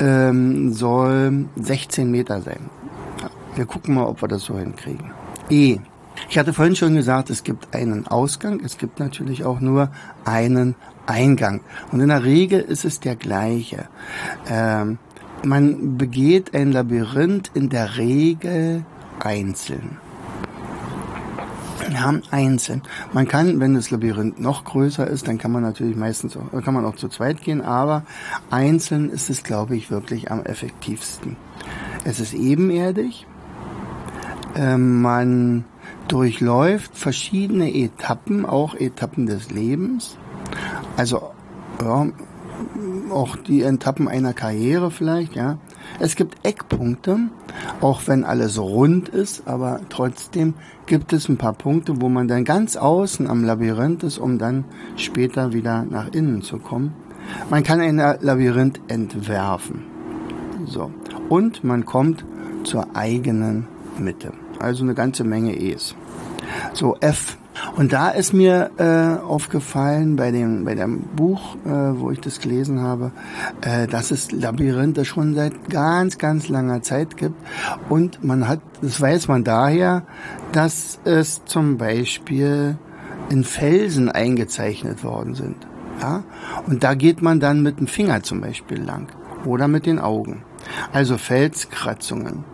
ähm, 0.00 0.72
soll 0.72 1.46
16 1.56 2.10
Meter 2.10 2.40
sein. 2.40 2.70
Wir 3.54 3.66
gucken 3.66 3.94
mal, 3.94 4.06
ob 4.06 4.22
wir 4.22 4.28
das 4.28 4.42
so 4.44 4.58
hinkriegen. 4.58 5.12
E. 5.50 5.78
Ich 6.28 6.38
hatte 6.38 6.52
vorhin 6.54 6.76
schon 6.76 6.94
gesagt, 6.94 7.28
es 7.30 7.44
gibt 7.44 7.74
einen 7.74 8.06
Ausgang, 8.06 8.60
es 8.64 8.78
gibt 8.78 8.98
natürlich 9.00 9.44
auch 9.44 9.60
nur 9.60 9.90
einen 10.24 10.74
Eingang. 11.06 11.60
Und 11.92 12.00
in 12.00 12.08
der 12.08 12.24
Regel 12.24 12.60
ist 12.60 12.84
es 12.84 13.00
der 13.00 13.16
gleiche. 13.16 13.86
Ähm, 14.48 14.98
man 15.44 15.98
begeht 15.98 16.54
ein 16.54 16.72
Labyrinth 16.72 17.50
in 17.54 17.68
der 17.68 17.98
Regel 17.98 18.84
einzeln. 19.20 19.98
Wir 21.96 22.04
haben 22.04 22.20
einzeln. 22.30 22.82
Man 23.14 23.26
kann, 23.26 23.58
wenn 23.58 23.72
das 23.72 23.90
Labyrinth 23.90 24.38
noch 24.38 24.64
größer 24.64 25.06
ist, 25.06 25.28
dann 25.28 25.38
kann 25.38 25.50
man 25.50 25.62
natürlich 25.62 25.96
meistens 25.96 26.36
auch, 26.36 26.62
kann 26.62 26.74
man 26.74 26.84
auch 26.84 26.96
zu 26.96 27.08
zweit 27.08 27.40
gehen, 27.40 27.62
aber 27.62 28.02
einzeln 28.50 29.08
ist 29.08 29.30
es, 29.30 29.42
glaube 29.42 29.76
ich, 29.76 29.90
wirklich 29.90 30.30
am 30.30 30.42
effektivsten. 30.42 31.36
Es 32.04 32.20
ist 32.20 32.34
ebenerdig. 32.34 33.26
Ähm, 34.54 35.00
man 35.00 35.64
durchläuft 36.06 36.98
verschiedene 36.98 37.74
Etappen, 37.74 38.44
auch 38.44 38.74
Etappen 38.74 39.24
des 39.24 39.50
Lebens. 39.50 40.18
Also 40.98 41.30
ja, 41.80 42.08
auch 43.10 43.36
die 43.36 43.62
Etappen 43.62 44.06
einer 44.06 44.34
Karriere 44.34 44.90
vielleicht, 44.90 45.34
ja. 45.34 45.56
Es 45.98 46.16
gibt 46.16 46.46
Eckpunkte, 46.46 47.18
auch 47.80 48.02
wenn 48.06 48.24
alles 48.24 48.58
rund 48.58 49.08
ist, 49.08 49.46
aber 49.46 49.80
trotzdem 49.88 50.54
gibt 50.86 51.12
es 51.12 51.28
ein 51.28 51.38
paar 51.38 51.54
Punkte, 51.54 52.00
wo 52.00 52.08
man 52.08 52.28
dann 52.28 52.44
ganz 52.44 52.76
außen 52.76 53.26
am 53.26 53.44
Labyrinth 53.44 54.02
ist, 54.02 54.18
um 54.18 54.38
dann 54.38 54.64
später 54.96 55.52
wieder 55.52 55.84
nach 55.84 56.12
innen 56.12 56.42
zu 56.42 56.58
kommen. 56.58 56.94
Man 57.50 57.62
kann 57.62 57.80
ein 57.80 57.96
Labyrinth 57.96 58.80
entwerfen. 58.88 59.84
So. 60.66 60.90
Und 61.28 61.64
man 61.64 61.84
kommt 61.84 62.24
zur 62.64 62.94
eigenen 62.94 63.66
Mitte. 63.98 64.32
Also 64.58 64.84
eine 64.84 64.94
ganze 64.94 65.24
Menge 65.24 65.56
E's. 65.56 65.94
So, 66.72 66.96
F 67.00 67.36
und 67.76 67.92
da 67.92 68.10
ist 68.10 68.32
mir 68.32 68.70
äh, 68.78 69.22
aufgefallen 69.24 70.16
bei 70.16 70.30
dem, 70.30 70.64
bei 70.64 70.74
dem 70.74 71.00
Buch, 71.00 71.56
äh, 71.64 71.68
wo 71.68 72.10
ich 72.10 72.20
das 72.20 72.40
gelesen 72.40 72.80
habe, 72.80 73.12
äh, 73.62 73.86
dass 73.86 74.10
es 74.10 74.32
Labyrinthe 74.32 75.04
schon 75.04 75.34
seit 75.34 75.68
ganz, 75.70 76.18
ganz 76.18 76.48
langer 76.48 76.82
Zeit 76.82 77.16
gibt. 77.16 77.36
Und 77.88 78.22
man 78.24 78.48
hat, 78.48 78.60
das 78.82 79.00
weiß 79.00 79.28
man 79.28 79.44
daher, 79.44 80.02
dass 80.52 80.98
es 81.04 81.44
zum 81.44 81.78
Beispiel 81.78 82.76
in 83.28 83.44
Felsen 83.44 84.10
eingezeichnet 84.10 85.02
worden 85.04 85.34
sind. 85.34 85.66
Ja? 86.00 86.24
Und 86.66 86.84
da 86.84 86.94
geht 86.94 87.22
man 87.22 87.40
dann 87.40 87.62
mit 87.62 87.80
dem 87.80 87.86
Finger 87.86 88.22
zum 88.22 88.40
Beispiel 88.40 88.82
lang 88.82 89.08
oder 89.44 89.68
mit 89.68 89.86
den 89.86 89.98
Augen. 89.98 90.42
Also 90.92 91.16
Felskratzungen. 91.18 92.44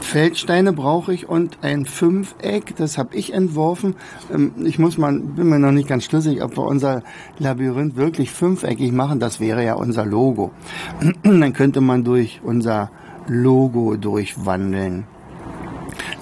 Feldsteine 0.00 0.72
brauche 0.72 1.12
ich 1.12 1.28
und 1.28 1.58
ein 1.62 1.86
Fünfeck, 1.86 2.74
das 2.76 2.98
habe 2.98 3.14
ich 3.16 3.32
entworfen. 3.32 3.94
Ähm, 4.32 4.52
ich 4.64 4.78
muss 4.78 4.98
mal, 4.98 5.12
bin 5.18 5.48
mir 5.48 5.58
noch 5.58 5.72
nicht 5.72 5.88
ganz 5.88 6.04
schlüssig, 6.04 6.42
ob 6.42 6.56
wir 6.56 6.64
unser 6.64 7.02
Labyrinth 7.38 7.96
wirklich 7.96 8.30
fünfeckig 8.30 8.92
machen. 8.92 9.20
Das 9.20 9.40
wäre 9.40 9.64
ja 9.64 9.74
unser 9.74 10.04
Logo. 10.04 10.50
Dann 11.22 11.52
könnte 11.52 11.80
man 11.80 12.04
durch 12.04 12.40
unser 12.42 12.90
Logo 13.28 13.96
durchwandeln. 13.96 15.06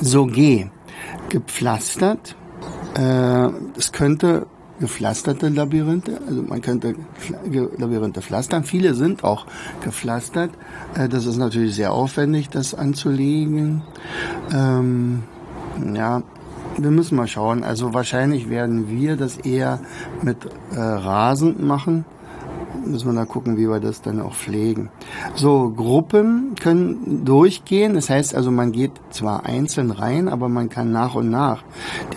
So 0.01 0.27
G, 0.27 0.67
gepflastert. 1.29 2.37
Äh, 2.97 3.49
es 3.77 3.93
könnte 3.93 4.47
gepflasterte 4.81 5.49
Labyrinthe. 5.49 6.21
Also 6.27 6.43
man 6.43 6.61
könnte 6.61 6.95
Labyrinthe 7.79 8.23
pflastern. 8.23 8.65
Viele 8.65 8.95
sind 8.95 9.25
auch 9.25 9.47
gepflastert. 9.83 10.51
Äh, 10.95 11.09
das 11.09 11.27
ist 11.27 11.37
natürlich 11.37 11.75
sehr 11.75 11.93
aufwendig, 11.93 12.49
das 12.49 12.75
anzulegen. 12.75 13.83
Ähm, 14.53 15.23
ja, 15.95 16.23
wir 16.77 16.91
müssen 16.91 17.17
mal 17.17 17.29
schauen. 17.29 17.65
Also 17.65 17.95
wahrscheinlich 17.95 18.51
werden 18.51 18.89
wir 18.89 19.17
das 19.17 19.37
eher 19.37 19.81
mit 20.23 20.47
äh, 20.73 20.79
Rasen 20.79 21.67
machen 21.67 22.05
müssen 22.85 23.13
wir 23.13 23.15
da 23.15 23.25
gucken, 23.25 23.57
wie 23.57 23.69
wir 23.69 23.81
das 23.81 24.03
dann 24.03 24.21
auch 24.21 24.35
pflegen. 24.35 24.91
So, 25.35 25.71
Gruppen 25.71 26.55
können 26.61 27.25
durchgehen. 27.25 27.95
Das 27.95 28.11
heißt 28.11 28.35
also, 28.35 28.51
man 28.51 28.73
geht 28.73 28.93
zwar 29.11 29.47
einzeln 29.47 29.91
rein, 29.91 30.29
aber 30.29 30.49
man 30.49 30.69
kann 30.69 30.93
nach 30.93 31.15
und 31.15 31.31
nach 31.31 31.63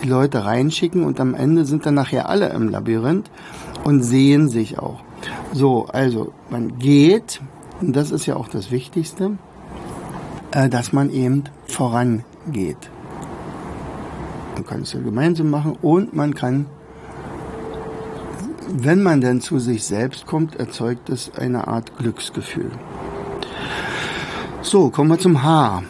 die 0.02 0.08
Leute 0.08 0.44
reinschicken 0.44 1.04
und 1.04 1.20
am 1.20 1.34
Ende 1.34 1.64
sind 1.64 1.86
dann 1.86 1.94
nachher 1.94 2.28
alle 2.28 2.48
im 2.50 2.68
Labyrinth 2.68 3.30
und 3.84 4.02
sehen 4.02 4.48
sich 4.48 4.78
auch. 4.78 5.00
So, 5.52 5.86
also 5.86 6.32
man 6.50 6.78
geht, 6.78 7.40
und 7.80 7.94
das 7.94 8.10
ist 8.10 8.26
ja 8.26 8.36
auch 8.36 8.48
das 8.48 8.70
Wichtigste, 8.70 9.32
äh, 10.52 10.68
dass 10.68 10.92
man 10.92 11.10
eben 11.10 11.44
vorangeht. 11.66 12.90
Man 14.54 14.66
kann 14.66 14.82
es 14.82 14.92
ja 14.92 15.00
gemeinsam 15.00 15.50
machen 15.50 15.76
und 15.80 16.14
man 16.14 16.34
kann 16.34 16.66
wenn 18.74 19.02
man 19.02 19.20
denn 19.20 19.40
zu 19.40 19.58
sich 19.58 19.84
selbst 19.84 20.26
kommt, 20.26 20.56
erzeugt 20.56 21.10
es 21.10 21.30
eine 21.34 21.68
Art 21.68 21.96
Glücksgefühl. 21.98 22.70
So, 24.62 24.90
kommen 24.90 25.10
wir 25.10 25.18
zum 25.18 25.42
H. 25.42 25.82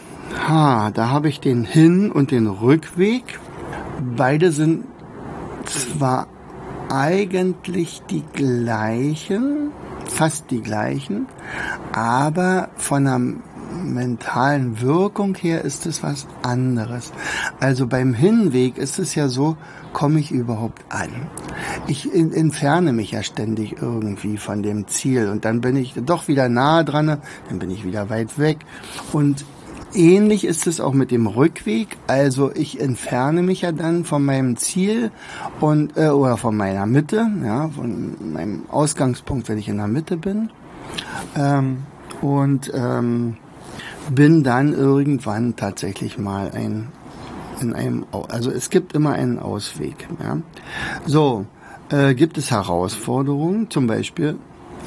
H, 0.47 0.91
da 0.91 1.09
habe 1.09 1.29
ich 1.29 1.39
den 1.39 1.63
Hin- 1.63 2.11
und 2.11 2.31
den 2.31 2.47
Rückweg. 2.47 3.39
Beide 4.17 4.51
sind 4.51 4.85
zwar 5.65 6.27
eigentlich 6.89 8.01
die 8.09 8.23
gleichen, 8.33 9.71
fast 10.05 10.51
die 10.51 10.61
gleichen, 10.61 11.27
aber 11.93 12.69
von 12.75 13.05
der 13.05 13.21
mentalen 13.83 14.81
Wirkung 14.81 15.35
her 15.35 15.63
ist 15.63 15.85
es 15.85 16.03
was 16.03 16.27
anderes. 16.41 17.11
Also 17.59 17.87
beim 17.87 18.13
Hinweg 18.13 18.77
ist 18.77 18.99
es 18.99 19.15
ja 19.15 19.27
so, 19.27 19.57
komme 19.93 20.19
ich 20.19 20.31
überhaupt 20.31 20.83
an? 20.89 21.09
Ich 21.87 22.13
entferne 22.13 22.93
mich 22.93 23.11
ja 23.11 23.23
ständig 23.23 23.81
irgendwie 23.81 24.37
von 24.37 24.63
dem 24.63 24.87
Ziel 24.87 25.29
und 25.29 25.45
dann 25.45 25.61
bin 25.61 25.75
ich 25.75 25.93
doch 26.05 26.27
wieder 26.27 26.49
nahe 26.49 26.83
dran, 26.85 27.17
dann 27.49 27.59
bin 27.59 27.69
ich 27.69 27.85
wieder 27.85 28.09
weit 28.09 28.39
weg 28.39 28.59
und 29.11 29.45
Ähnlich 29.95 30.43
ist 30.43 30.65
es 30.65 30.81
auch 30.81 30.93
mit 30.93 31.11
dem 31.11 31.27
Rückweg. 31.27 31.97
Also 32.07 32.51
ich 32.53 32.81
entferne 32.81 33.43
mich 33.43 33.61
ja 33.61 33.71
dann 33.71 34.05
von 34.05 34.25
meinem 34.25 34.57
Ziel 34.57 35.11
und 35.59 35.95
äh, 35.97 36.07
oder 36.07 36.37
von 36.37 36.57
meiner 36.57 36.87
Mitte, 36.87 37.27
ja, 37.43 37.69
von 37.69 38.33
meinem 38.33 38.63
Ausgangspunkt, 38.69 39.49
wenn 39.49 39.59
ich 39.59 39.69
in 39.69 39.77
der 39.77 39.87
Mitte 39.87 40.17
bin. 40.17 40.49
Ähm, 41.35 41.83
und 42.21 42.71
ähm, 42.73 43.37
bin 44.09 44.43
dann 44.43 44.73
irgendwann 44.73 45.55
tatsächlich 45.55 46.17
mal 46.17 46.51
ein 46.51 46.89
in 47.61 47.73
einem, 47.73 48.05
also 48.29 48.51
es 48.51 48.69
gibt 48.69 48.93
immer 48.93 49.13
einen 49.13 49.39
Ausweg. 49.39 50.07
Ja. 50.21 50.37
So, 51.05 51.45
äh, 51.89 52.13
gibt 52.13 52.37
es 52.37 52.51
Herausforderungen, 52.51 53.69
zum 53.69 53.87
Beispiel 53.87 54.37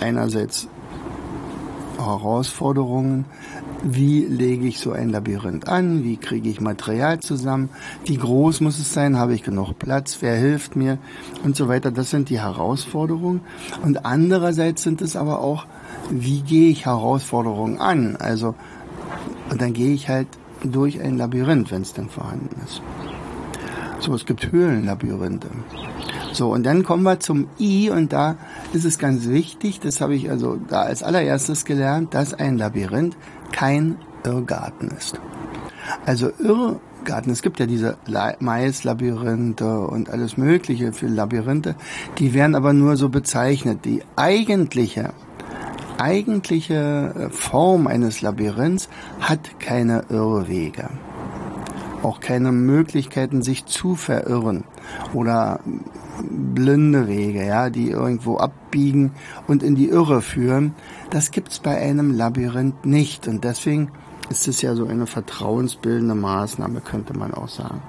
einerseits 0.00 0.68
Herausforderungen, 1.98 3.24
wie 3.82 4.24
lege 4.24 4.66
ich 4.66 4.78
so 4.78 4.92
ein 4.92 5.10
Labyrinth 5.10 5.68
an, 5.68 6.04
wie 6.04 6.16
kriege 6.16 6.48
ich 6.48 6.60
Material 6.60 7.20
zusammen, 7.20 7.70
wie 8.04 8.16
groß 8.16 8.60
muss 8.60 8.78
es 8.78 8.92
sein, 8.92 9.16
habe 9.16 9.34
ich 9.34 9.42
genug 9.42 9.78
Platz, 9.78 10.18
wer 10.20 10.34
hilft 10.36 10.76
mir 10.76 10.98
und 11.44 11.56
so 11.56 11.68
weiter. 11.68 11.90
Das 11.90 12.10
sind 12.10 12.28
die 12.28 12.40
Herausforderungen. 12.40 13.40
Und 13.82 14.04
andererseits 14.04 14.82
sind 14.82 15.00
es 15.00 15.16
aber 15.16 15.40
auch, 15.40 15.66
wie 16.10 16.40
gehe 16.40 16.70
ich 16.70 16.86
Herausforderungen 16.86 17.78
an? 17.78 18.16
Also 18.16 18.54
und 19.50 19.60
dann 19.60 19.72
gehe 19.72 19.92
ich 19.92 20.08
halt 20.08 20.28
durch 20.62 21.00
ein 21.00 21.16
Labyrinth, 21.16 21.70
wenn 21.70 21.82
es 21.82 21.92
denn 21.92 22.08
vorhanden 22.08 22.60
ist. 22.64 22.82
So, 24.00 24.14
es 24.14 24.26
gibt 24.26 24.52
Höhlenlabyrinthe. 24.52 25.48
So, 26.32 26.52
und 26.52 26.64
dann 26.64 26.82
kommen 26.82 27.02
wir 27.02 27.18
zum 27.20 27.48
I 27.58 27.90
und 27.90 28.12
da 28.12 28.36
ist 28.72 28.84
es 28.84 28.98
ganz 28.98 29.26
wichtig, 29.26 29.80
das 29.80 30.00
habe 30.00 30.14
ich 30.14 30.30
also 30.30 30.58
da 30.68 30.82
als 30.82 31.02
allererstes 31.02 31.64
gelernt, 31.64 32.12
dass 32.12 32.34
ein 32.34 32.58
Labyrinth 32.58 33.16
kein 33.52 33.96
Irrgarten 34.24 34.88
ist. 34.88 35.18
Also 36.04 36.30
Irr 36.38 36.78
Irrgarten. 37.06 37.32
Es 37.32 37.42
gibt 37.42 37.60
ja 37.60 37.66
diese 37.66 37.96
Maislabyrinthe 38.40 39.80
und 39.80 40.10
alles 40.10 40.36
Mögliche 40.36 40.92
für 40.92 41.06
Labyrinthe. 41.06 41.76
Die 42.18 42.34
werden 42.34 42.56
aber 42.56 42.72
nur 42.72 42.96
so 42.96 43.08
bezeichnet. 43.08 43.84
Die 43.84 44.02
eigentliche, 44.16 45.12
eigentliche 45.98 47.14
äh, 47.14 47.30
Form 47.30 47.86
eines 47.86 48.20
Labyrinths 48.20 48.88
hat 49.20 49.58
keine 49.60 50.04
Irrwege. 50.08 50.90
Auch 52.02 52.20
keine 52.20 52.52
Möglichkeiten, 52.52 53.42
sich 53.42 53.66
zu 53.66 53.96
verirren 53.96 54.64
oder 55.12 55.60
blinde 56.22 57.08
Wege, 57.08 57.44
ja, 57.44 57.70
die 57.70 57.90
irgendwo 57.90 58.36
abbiegen 58.36 59.12
und 59.46 59.62
in 59.62 59.74
die 59.74 59.88
Irre 59.88 60.22
führen. 60.22 60.74
Das 61.10 61.30
gibt's 61.30 61.58
bei 61.58 61.76
einem 61.76 62.14
Labyrinth 62.14 62.86
nicht 62.86 63.26
und 63.28 63.44
deswegen 63.44 63.90
ist 64.28 64.48
es 64.48 64.60
ja 64.62 64.74
so 64.74 64.86
eine 64.86 65.06
vertrauensbildende 65.06 66.14
Maßnahme, 66.14 66.80
könnte 66.80 67.16
man 67.16 67.32
auch 67.32 67.48
sagen. 67.48 67.80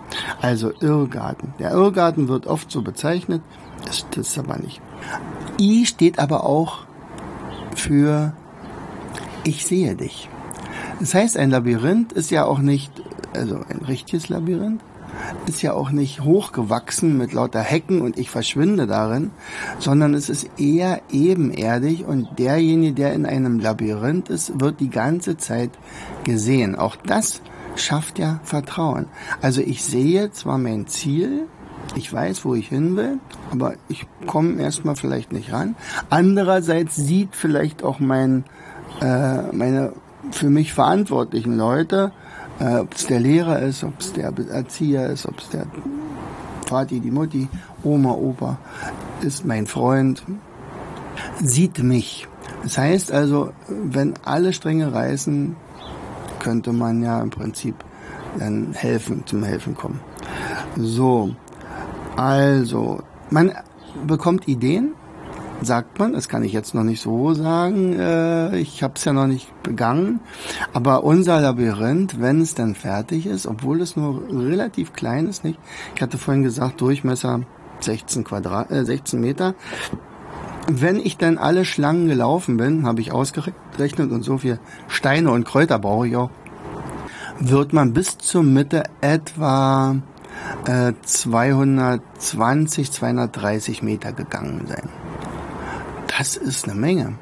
Also 0.41 0.71
Irrgarten. 0.81 1.53
Der 1.59 1.71
Irrgarten 1.71 2.27
wird 2.27 2.47
oft 2.47 2.71
so 2.71 2.81
bezeichnet, 2.81 3.41
das 3.85 4.05
ist 4.15 4.37
aber 4.37 4.57
nicht. 4.57 4.81
I 5.59 5.85
steht 5.85 6.19
aber 6.19 6.43
auch 6.43 6.87
für 7.79 8.34
ich 9.43 9.65
sehe 9.65 9.96
dich. 9.96 10.29
Das 11.00 11.13
heißt, 11.13 11.38
ein 11.38 11.51
Labyrinth 11.51 12.13
ist 12.13 12.31
ja 12.31 12.46
auch 12.46 12.60
nicht, 12.60 12.91
also 13.34 13.60
ein 13.69 13.86
richtiges 13.88 14.29
Labyrinth, 14.29 14.81
ist 15.48 15.62
ja 15.62 15.74
auch 15.74 15.91
nicht 15.91 16.22
hochgewachsen 16.22 17.17
mit 17.17 17.34
lauter 17.34 17.62
Hecken 17.62 18.01
und 18.01 18.17
ich 18.17 18.29
verschwinde 18.29 18.88
darin, 18.88 19.31
sondern 19.79 20.13
es 20.13 20.29
ist 20.29 20.50
eher 20.57 21.01
ebenerdig 21.12 22.05
und 22.05 22.27
derjenige, 22.38 22.93
der 22.93 23.13
in 23.13 23.25
einem 23.25 23.60
Labyrinth 23.60 24.29
ist, 24.29 24.60
wird 24.60 24.79
die 24.79 24.89
ganze 24.89 25.38
Zeit 25.38 25.72
gesehen. 26.24 26.75
Auch 26.75 26.96
das 26.96 27.41
schafft 27.75 28.19
ja 28.19 28.39
Vertrauen. 28.43 29.05
Also 29.41 29.62
ich 29.62 29.84
sehe 29.84 30.31
zwar 30.31 30.57
mein 30.57 30.88
Ziel, 30.88 31.48
ich 31.96 32.12
weiß, 32.12 32.46
wo 32.46 32.56
ich 32.56 32.67
hin 32.67 32.96
will, 32.96 33.20
aber 33.51 33.74
ich 33.88 34.06
komme 34.25 34.62
erstmal 34.62 34.96
vielleicht 34.96 35.32
nicht 35.32 35.51
ran. 35.51 35.75
Andererseits 36.10 36.96
sieht 36.96 37.36
vielleicht 37.36 37.84
auch 37.84 38.00
mein, 38.00 38.44
äh, 39.01 39.41
meine 39.51 39.94
für 40.32 40.50
mich 40.50 40.74
verantwortlichen 40.74 41.58
Leute, 41.58 42.12
äh, 42.60 42.79
ob 42.79 42.94
es 42.94 43.08
der 43.08 43.20
Lehrer 43.20 43.60
ist, 43.60 43.84
ob 43.84 44.00
es 44.00 44.13
der 44.13 44.34
Erzieher 44.51 45.08
ist, 45.08 45.25
ob 45.25 45.39
es 45.39 45.50
der 45.50 45.65
Vati, 46.67 47.00
die 47.00 47.12
Mutti, 47.12 47.48
Oma, 47.84 48.12
Opa, 48.12 48.58
ist 49.22 49.46
mein 49.46 49.67
Freund, 49.67 50.24
sieht 51.41 51.82
mich. 51.82 52.27
Das 52.63 52.77
heißt 52.77 53.12
also, 53.12 53.51
wenn 53.67 54.13
alle 54.25 54.53
Stränge 54.53 54.94
reißen, 54.94 55.56
könnte 56.39 56.74
man 56.74 57.01
ja 57.01 57.22
im 57.22 57.29
Prinzip 57.29 57.75
dann 58.38 58.74
helfen, 58.74 59.24
zum 59.25 59.44
Helfen 59.44 59.75
kommen. 59.75 60.00
So, 60.75 61.36
also, 62.17 63.03
man 63.29 63.53
bekommt 64.07 64.47
Ideen, 64.47 64.93
sagt 65.62 66.00
man. 66.00 66.13
Das 66.13 66.27
kann 66.27 66.43
ich 66.43 66.51
jetzt 66.51 66.74
noch 66.74 66.83
nicht 66.83 67.01
so 67.01 67.33
sagen. 67.33 67.93
Äh, 67.93 68.57
ich 68.57 68.83
habe 68.83 68.95
es 68.95 69.05
ja 69.05 69.13
noch 69.13 69.27
nicht 69.27 69.47
begangen. 69.63 70.19
Aber 70.74 71.03
unser 71.03 71.39
Labyrinth, 71.39 72.19
wenn 72.19 72.41
es 72.41 72.55
dann 72.55 72.75
fertig 72.75 73.27
ist, 73.27 73.45
obwohl 73.45 73.81
es 73.81 73.95
nur 73.95 74.24
relativ 74.29 74.93
klein 74.93 75.27
ist, 75.27 75.43
nicht? 75.43 75.59
Ich 75.95 76.01
hatte 76.01 76.17
vorhin 76.17 76.43
gesagt, 76.43 76.81
Durchmesser 76.81 77.41
16 77.81 78.24
Quadrat, 78.24 78.71
äh, 78.71 78.83
16 78.83 79.19
Meter. 79.19 79.53
Wenn 80.67 80.97
ich 80.97 81.17
dann 81.17 81.38
alle 81.38 81.65
Schlangen 81.65 82.07
gelaufen 82.07 82.57
bin, 82.57 82.86
habe 82.86 83.00
ich 83.00 83.12
ausgerechnet 83.12 84.12
und 84.12 84.24
so 84.24 84.39
viel 84.39 84.59
Steine 84.88 85.31
und 85.31 85.45
Kräuter 85.45 85.79
brauche 85.79 86.07
ich 86.07 86.15
auch, 86.17 86.29
wird 87.39 87.71
man 87.71 87.93
bis 87.93 88.17
zur 88.17 88.43
Mitte 88.43 88.83
etwa 89.00 89.95
äh, 90.67 90.94
220, 91.03 92.91
230 92.91 93.84
Meter 93.84 94.12
gegangen 94.12 94.65
sein 94.67 94.89
das 96.17 96.36
ist 96.36 96.67
eine 96.67 96.79
Menge. 96.79 97.15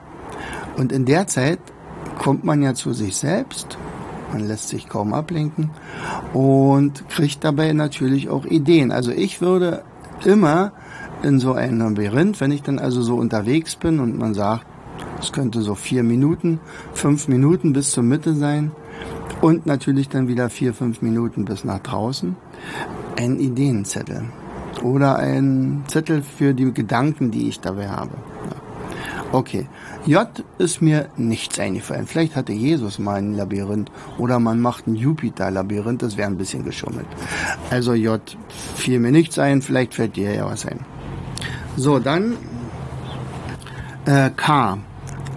Und 0.77 0.91
in 0.91 1.05
der 1.05 1.27
Zeit 1.27 1.59
kommt 2.17 2.43
man 2.43 2.61
ja 2.61 2.73
zu 2.73 2.93
sich 2.93 3.15
selbst, 3.15 3.77
man 4.31 4.47
lässt 4.47 4.69
sich 4.69 4.89
kaum 4.89 5.13
ablenken 5.13 5.71
und 6.33 7.07
kriegt 7.09 7.43
dabei 7.43 7.71
natürlich 7.73 8.29
auch 8.29 8.45
Ideen. 8.45 8.91
Also 8.91 9.11
ich 9.11 9.41
würde 9.41 9.83
immer 10.23 10.71
in 11.23 11.39
so 11.39 11.53
einem 11.53 11.79
Labyrinth, 11.79 12.39
wenn 12.41 12.51
ich 12.51 12.63
dann 12.63 12.79
also 12.79 13.01
so 13.01 13.15
unterwegs 13.15 13.75
bin 13.75 13.99
und 13.99 14.17
man 14.17 14.33
sagt, 14.33 14.65
es 15.19 15.31
könnte 15.31 15.61
so 15.61 15.75
vier 15.75 16.03
Minuten, 16.03 16.59
fünf 16.93 17.27
Minuten 17.27 17.73
bis 17.73 17.91
zur 17.91 18.03
Mitte 18.03 18.35
sein 18.35 18.71
und 19.41 19.65
natürlich 19.65 20.09
dann 20.09 20.27
wieder 20.27 20.49
vier, 20.49 20.73
fünf 20.73 21.01
Minuten 21.01 21.45
bis 21.45 21.63
nach 21.63 21.79
draußen, 21.79 22.35
einen 23.17 23.39
Ideenzettel 23.39 24.23
oder 24.83 25.17
einen 25.17 25.83
Zettel 25.87 26.21
für 26.21 26.53
die 26.53 26.73
Gedanken, 26.73 27.31
die 27.31 27.47
ich 27.47 27.59
dabei 27.59 27.89
habe. 27.89 28.11
Okay. 29.31 29.67
J 30.05 30.27
ist 30.59 30.81
mir 30.81 31.09
nichts 31.17 31.59
eingefallen. 31.59 32.05
Vielleicht 32.05 32.35
hatte 32.35 32.53
Jesus 32.53 32.99
mal 32.99 33.15
ein 33.15 33.33
Labyrinth 33.33 33.91
oder 34.19 34.39
man 34.39 34.59
macht 34.59 34.85
ein 34.87 34.95
Jupiter-Labyrinth, 34.95 36.03
das 36.03 36.15
wäre 36.15 36.27
ein 36.29 36.37
bisschen 36.37 36.63
geschummelt. 36.63 37.07
Also 37.71 37.93
J 37.95 38.21
fiel 38.75 38.99
mir 38.99 39.11
nichts 39.11 39.39
ein, 39.39 39.63
vielleicht 39.63 39.95
fällt 39.95 40.15
dir 40.15 40.33
ja 40.33 40.45
was 40.45 40.65
ein. 40.65 40.79
So, 41.75 41.99
dann 41.99 42.37
äh, 44.05 44.29
K. 44.29 44.77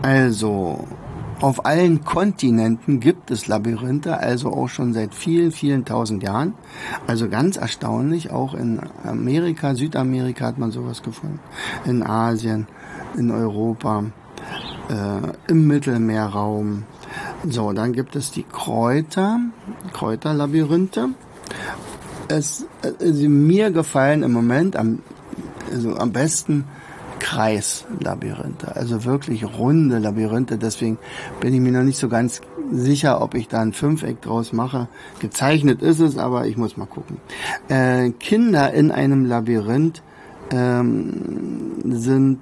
Also 0.02 0.86
auf 1.40 1.64
allen 1.66 2.04
Kontinenten 2.04 3.00
gibt 3.00 3.30
es 3.30 3.46
Labyrinthe, 3.46 4.18
also 4.18 4.52
auch 4.52 4.68
schon 4.68 4.92
seit 4.92 5.14
vielen, 5.14 5.52
vielen 5.52 5.84
tausend 5.84 6.22
Jahren. 6.22 6.54
Also 7.06 7.28
ganz 7.28 7.56
erstaunlich, 7.56 8.30
auch 8.30 8.54
in 8.54 8.80
Amerika, 9.04 9.74
Südamerika 9.74 10.46
hat 10.46 10.58
man 10.58 10.72
sowas 10.72 11.02
gefunden, 11.02 11.38
in 11.84 12.02
Asien, 12.02 12.66
in 13.16 13.30
Europa, 13.30 14.04
äh, 14.88 15.50
im 15.50 15.66
Mittelmeerraum. 15.66 16.84
So, 17.48 17.72
dann 17.72 17.92
gibt 17.92 18.16
es 18.16 18.32
die 18.32 18.42
Kräuter, 18.44 19.38
Kräuterlabyrinthe. 19.92 21.10
Es, 22.26 22.66
also 22.82 23.28
mir 23.28 23.70
gefallen 23.70 24.22
im 24.22 24.32
Moment 24.32 24.76
am, 24.76 25.00
also 25.72 25.96
am 25.96 26.12
besten 26.12 26.64
Kreislabyrinthe, 27.18 28.74
also 28.74 29.04
wirklich 29.04 29.44
runde 29.44 29.98
Labyrinthe. 29.98 30.58
Deswegen 30.58 30.98
bin 31.40 31.54
ich 31.54 31.60
mir 31.60 31.72
noch 31.72 31.82
nicht 31.82 31.98
so 31.98 32.08
ganz 32.08 32.40
sicher, 32.70 33.20
ob 33.22 33.34
ich 33.34 33.48
da 33.48 33.60
ein 33.60 33.72
Fünfeck 33.72 34.20
draus 34.20 34.52
mache. 34.52 34.88
Gezeichnet 35.20 35.82
ist 35.82 36.00
es, 36.00 36.18
aber 36.18 36.46
ich 36.46 36.56
muss 36.56 36.76
mal 36.76 36.86
gucken. 36.86 37.18
Äh, 37.68 38.10
Kinder 38.10 38.72
in 38.72 38.90
einem 38.90 39.24
Labyrinth 39.24 40.02
ähm, 40.50 41.82
sind 41.84 42.40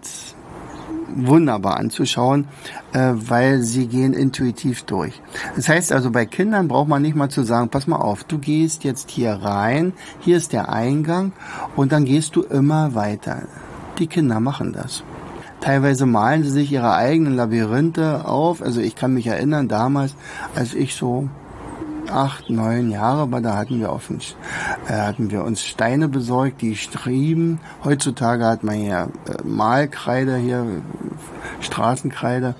wunderbar 1.17 1.79
anzuschauen, 1.79 2.47
äh, 2.93 3.12
weil 3.15 3.62
sie 3.62 3.87
gehen 3.87 4.12
intuitiv 4.12 4.83
durch. 4.83 5.21
Das 5.55 5.69
heißt 5.69 5.93
also, 5.93 6.11
bei 6.11 6.27
Kindern 6.27 6.69
braucht 6.69 6.89
man 6.89 7.03
nicht 7.03 7.17
mal 7.17 7.29
zu 7.29 7.43
sagen, 7.43 7.69
pass 7.69 7.87
mal 7.87 7.97
auf, 7.97 8.25
du 8.25 8.39
gehst 8.39 8.85
jetzt 8.85 9.11
hier 9.11 9.33
rein, 9.33 9.93
hier 10.21 10.37
ist 10.37 10.53
der 10.53 10.69
Eingang 10.69 11.33
und 11.75 11.93
dann 11.93 12.05
gehst 12.05 12.37
du 12.37 12.43
immer 12.43 12.95
weiter. 12.95 13.43
Die 13.99 14.07
Kinder 14.07 14.41
machen 14.41 14.73
das. 14.73 15.03
Teilweise 15.61 16.05
malen 16.07 16.45
sie 16.45 16.51
sich 16.51 16.71
ihre 16.71 16.95
eigenen 16.95 17.35
Labyrinthe 17.35 18.27
auf. 18.27 18.63
Also 18.63 18.81
ich 18.81 18.95
kann 18.95 19.15
mich 19.15 19.27
erinnern, 19.27 19.69
damals, 19.69 20.15
als 20.55 20.75
ich 20.75 20.95
so 20.95 21.29
acht, 22.11 22.51
neun 22.51 22.91
Jahre 22.91 23.31
war, 23.33 23.41
da 23.41 23.57
hatten 23.57 23.81
wir, 23.81 23.91
auf 23.91 24.11
uns, 24.11 24.37
äh, 24.89 24.93
hatten 24.93 25.31
wir 25.31 25.45
uns 25.45 25.65
Steine 25.65 26.09
besorgt, 26.09 26.61
die 26.63 26.77
strieben. 26.77 27.59
Heutzutage 27.85 28.45
hat 28.45 28.65
man 28.65 28.77
hier 28.77 29.09
äh, 29.27 29.43
Malkreide, 29.45 30.37
hier 30.37 30.67
Straßenkreide. 31.61 32.55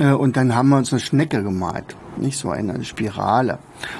Äh, 0.00 0.12
und 0.12 0.36
dann 0.36 0.54
haben 0.54 0.68
wir 0.68 0.78
uns 0.78 0.92
eine 0.92 1.00
Schnecke 1.00 1.42
gemalt. 1.42 1.96
Nicht 2.16 2.38
so 2.38 2.50
eine 2.50 2.84
Spirale. 2.84 3.58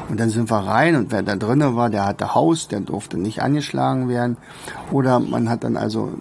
Und 0.08 0.20
dann 0.20 0.30
sind 0.30 0.50
wir 0.50 0.58
rein 0.58 0.96
und 0.96 1.10
wer 1.10 1.22
da 1.22 1.36
drinnen 1.36 1.76
war, 1.76 1.90
der 1.90 2.06
hatte 2.06 2.34
Haus, 2.34 2.68
der 2.68 2.80
durfte 2.80 3.18
nicht 3.18 3.42
angeschlagen 3.42 4.08
werden. 4.08 4.36
Oder 4.90 5.20
man 5.20 5.48
hat 5.48 5.64
dann 5.64 5.76
also, 5.76 6.12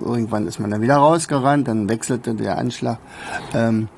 irgendwann 0.00 0.46
ist 0.46 0.60
man 0.60 0.70
dann 0.70 0.80
wieder 0.80 0.96
rausgerannt, 0.96 1.68
dann 1.68 1.88
wechselte 1.88 2.34
der 2.34 2.58
Anschlag. 2.58 2.98
Ähm, 3.52 3.88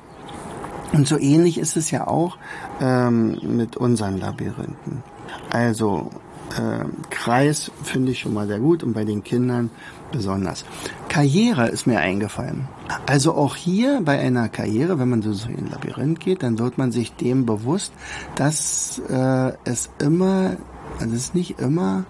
und 0.93 1.07
so 1.07 1.17
ähnlich 1.17 1.57
ist 1.57 1.75
es 1.75 1.91
ja 1.91 2.07
auch 2.07 2.37
ähm, 2.81 3.37
mit 3.43 3.77
unseren 3.77 4.17
Labyrinthen. 4.17 5.03
Also 5.51 6.09
äh, 6.57 6.85
Kreis 7.09 7.71
finde 7.83 8.11
ich 8.11 8.19
schon 8.19 8.33
mal 8.33 8.47
sehr 8.47 8.59
gut 8.59 8.83
und 8.83 8.93
bei 8.93 9.05
den 9.05 9.23
Kindern 9.23 9.69
besonders. 10.11 10.65
Karriere 11.09 11.67
ist 11.67 11.87
mir 11.87 11.99
eingefallen. 11.99 12.67
Also 13.05 13.33
auch 13.33 13.55
hier 13.55 14.01
bei 14.03 14.19
einer 14.19 14.49
Karriere, 14.49 14.99
wenn 14.99 15.09
man 15.09 15.21
so 15.21 15.49
in 15.49 15.57
ein 15.57 15.69
Labyrinth 15.69 16.19
geht, 16.19 16.43
dann 16.43 16.59
wird 16.59 16.77
man 16.77 16.91
sich 16.91 17.13
dem 17.13 17.45
bewusst, 17.45 17.93
dass 18.35 19.01
äh, 19.09 19.53
es 19.65 19.89
immer, 19.99 20.57
also 20.99 21.15
es 21.15 21.33
nicht 21.33 21.59
immer 21.59 22.05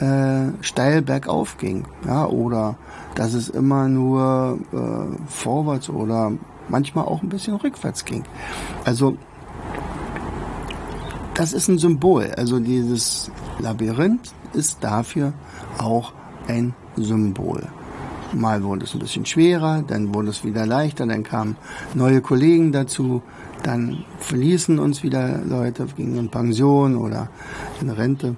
äh, 0.00 0.52
steil 0.62 1.02
bergauf 1.02 1.58
ging, 1.58 1.84
ja, 2.06 2.26
oder 2.26 2.76
dass 3.14 3.34
es 3.34 3.48
immer 3.48 3.88
nur 3.88 4.58
äh, 4.72 5.30
vorwärts 5.30 5.90
oder 5.90 6.32
manchmal 6.68 7.04
auch 7.06 7.22
ein 7.22 7.28
bisschen 7.28 7.54
rückwärts 7.54 8.04
ging. 8.04 8.24
Also 8.84 9.16
das 11.38 11.52
ist 11.52 11.68
ein 11.68 11.78
Symbol. 11.78 12.32
Also 12.36 12.58
dieses 12.58 13.30
Labyrinth 13.60 14.32
ist 14.54 14.78
dafür 14.82 15.32
auch 15.78 16.12
ein 16.48 16.74
Symbol. 16.96 17.62
Mal 18.32 18.64
wurde 18.64 18.84
es 18.84 18.92
ein 18.92 18.98
bisschen 18.98 19.24
schwerer, 19.24 19.84
dann 19.86 20.12
wurde 20.12 20.30
es 20.30 20.44
wieder 20.44 20.66
leichter, 20.66 21.06
dann 21.06 21.22
kamen 21.22 21.56
neue 21.94 22.20
Kollegen 22.20 22.72
dazu, 22.72 23.22
dann 23.62 24.04
verließen 24.18 24.80
uns 24.80 25.04
wieder 25.04 25.38
Leute, 25.44 25.86
gingen 25.96 26.18
in 26.18 26.28
Pension 26.28 26.96
oder 26.96 27.30
in 27.80 27.88
Rente 27.88 28.36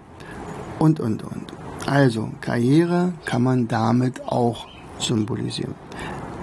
und, 0.78 1.00
und, 1.00 1.24
und. 1.24 1.54
Also 1.86 2.28
Karriere 2.42 3.14
kann 3.24 3.42
man 3.42 3.66
damit 3.66 4.28
auch 4.28 4.66
symbolisieren. 4.98 5.74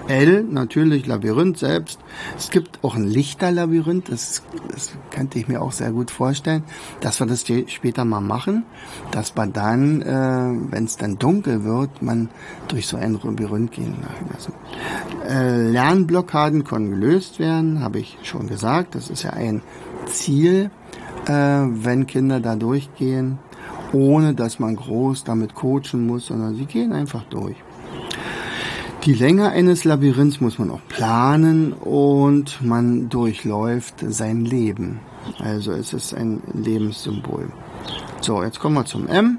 L, 0.08 0.44
natürlich 0.44 1.06
Labyrinth 1.06 1.58
selbst. 1.58 1.98
Es 2.36 2.50
gibt 2.50 2.82
auch 2.82 2.96
ein 2.96 3.04
Lichterlabyrinth, 3.04 4.10
das, 4.10 4.42
das 4.70 4.92
könnte 5.10 5.38
ich 5.38 5.48
mir 5.48 5.62
auch 5.62 5.72
sehr 5.72 5.92
gut 5.92 6.10
vorstellen, 6.10 6.64
dass 7.00 7.20
wir 7.20 7.26
das 7.26 7.44
später 7.66 8.04
mal 8.04 8.20
machen, 8.20 8.64
dass 9.10 9.36
wir 9.36 9.46
dann, 9.46 10.02
äh, 10.02 10.72
wenn 10.72 10.84
es 10.84 10.96
dann 10.96 11.18
dunkel 11.18 11.64
wird, 11.64 12.02
man 12.02 12.30
durch 12.68 12.86
so 12.86 12.96
ein 12.96 13.18
Labyrinth 13.22 13.72
gehen 13.72 13.96
lassen. 14.32 14.52
Äh, 15.28 15.70
Lernblockaden 15.70 16.64
können 16.64 16.90
gelöst 16.90 17.38
werden, 17.38 17.80
habe 17.80 17.98
ich 17.98 18.18
schon 18.22 18.48
gesagt. 18.48 18.94
Das 18.94 19.10
ist 19.10 19.22
ja 19.22 19.30
ein 19.30 19.62
Ziel, 20.06 20.70
äh, 21.26 21.32
wenn 21.32 22.06
Kinder 22.06 22.40
da 22.40 22.56
durchgehen, 22.56 23.38
ohne 23.92 24.34
dass 24.34 24.58
man 24.58 24.76
groß 24.76 25.24
damit 25.24 25.54
coachen 25.54 26.06
muss, 26.06 26.26
sondern 26.26 26.54
sie 26.54 26.66
gehen 26.66 26.92
einfach 26.92 27.24
durch. 27.24 27.56
Die 29.04 29.14
Länge 29.14 29.50
eines 29.50 29.84
Labyrinths 29.84 30.40
muss 30.40 30.58
man 30.58 30.70
auch 30.70 30.80
planen 30.88 31.72
und 31.72 32.62
man 32.62 33.08
durchläuft 33.08 34.04
sein 34.08 34.44
Leben. 34.44 35.00
Also 35.38 35.72
es 35.72 35.92
ist 35.92 36.14
ein 36.14 36.42
Lebenssymbol. 36.52 37.52
So, 38.20 38.42
jetzt 38.42 38.58
kommen 38.58 38.74
wir 38.74 38.84
zum 38.86 39.06
M. 39.06 39.38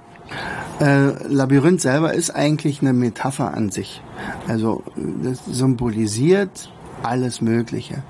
Äh, 0.79 1.27
Labyrinth 1.27 1.81
selber 1.81 2.13
ist 2.13 2.31
eigentlich 2.31 2.81
eine 2.81 2.93
Metapher 2.93 3.53
an 3.53 3.69
sich. 3.69 4.01
Also 4.47 4.83
das 4.95 5.45
symbolisiert 5.45 6.71
alles 7.03 7.41
Mögliche. 7.41 8.03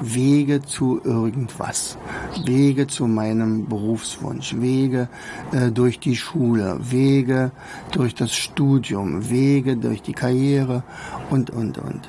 Wege 0.00 0.62
zu 0.62 1.00
irgendwas, 1.02 1.96
Wege 2.44 2.86
zu 2.86 3.06
meinem 3.06 3.66
Berufswunsch, 3.66 4.56
Wege 4.58 5.08
äh, 5.52 5.70
durch 5.70 5.98
die 5.98 6.16
Schule, 6.16 6.78
Wege 6.80 7.50
durch 7.92 8.14
das 8.14 8.34
Studium, 8.34 9.30
Wege 9.30 9.76
durch 9.76 10.02
die 10.02 10.12
Karriere 10.12 10.82
und, 11.30 11.50
und, 11.50 11.78
und. 11.78 12.08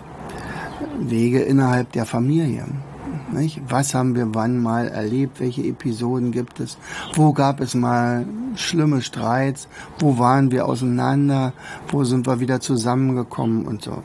Wege 0.99 1.41
innerhalb 1.41 1.91
der 1.91 2.05
Familie. 2.05 2.65
Nicht? 3.31 3.61
Was 3.67 3.93
haben 3.93 4.15
wir 4.15 4.33
wann 4.33 4.61
mal 4.61 4.87
erlebt? 4.87 5.39
Welche 5.39 5.63
Episoden 5.63 6.31
gibt 6.31 6.59
es? 6.59 6.77
Wo 7.13 7.33
gab 7.33 7.59
es 7.59 7.73
mal 7.73 8.25
schlimme 8.55 9.01
Streits? 9.01 9.67
Wo 9.99 10.17
waren 10.17 10.51
wir 10.51 10.65
auseinander? 10.65 11.53
Wo 11.89 12.03
sind 12.03 12.25
wir 12.25 12.39
wieder 12.39 12.61
zusammengekommen 12.61 13.65
und 13.65 13.83
so? 13.83 14.01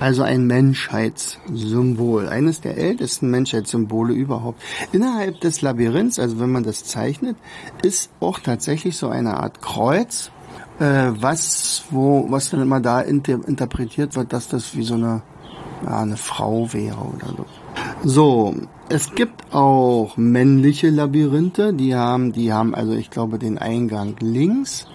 Also 0.00 0.22
ein 0.22 0.46
Menschheitssymbol, 0.46 2.28
eines 2.28 2.60
der 2.60 2.78
ältesten 2.78 3.30
Menschheitssymbole 3.30 4.14
überhaupt. 4.14 4.62
Innerhalb 4.92 5.40
des 5.40 5.60
Labyrinths, 5.60 6.18
also 6.18 6.38
wenn 6.38 6.52
man 6.52 6.62
das 6.62 6.84
zeichnet, 6.84 7.36
ist 7.82 8.10
auch 8.20 8.38
tatsächlich 8.38 8.96
so 8.96 9.08
eine 9.08 9.38
Art 9.38 9.60
Kreuz, 9.60 10.30
äh, 10.78 11.10
was 11.10 11.84
wo 11.90 12.26
was 12.30 12.50
dann 12.50 12.62
immer 12.62 12.80
da 12.80 13.00
inter 13.00 13.40
interpretiert 13.46 14.14
wird, 14.14 14.32
dass 14.32 14.48
das 14.48 14.76
wie 14.76 14.84
so 14.84 14.94
eine 14.94 15.22
ja, 15.84 16.00
eine 16.00 16.16
Frau 16.16 16.72
wäre 16.72 16.98
oder 16.98 17.28
so. 17.36 17.46
So, 18.04 18.54
es 18.88 19.14
gibt 19.14 19.52
auch 19.52 20.16
männliche 20.16 20.90
Labyrinthe, 20.90 21.72
die 21.72 21.94
haben, 21.94 22.32
die 22.32 22.52
haben 22.52 22.74
also 22.74 22.92
ich 22.92 23.10
glaube 23.10 23.38
den 23.38 23.58
Eingang 23.58 24.16
links. 24.20 24.86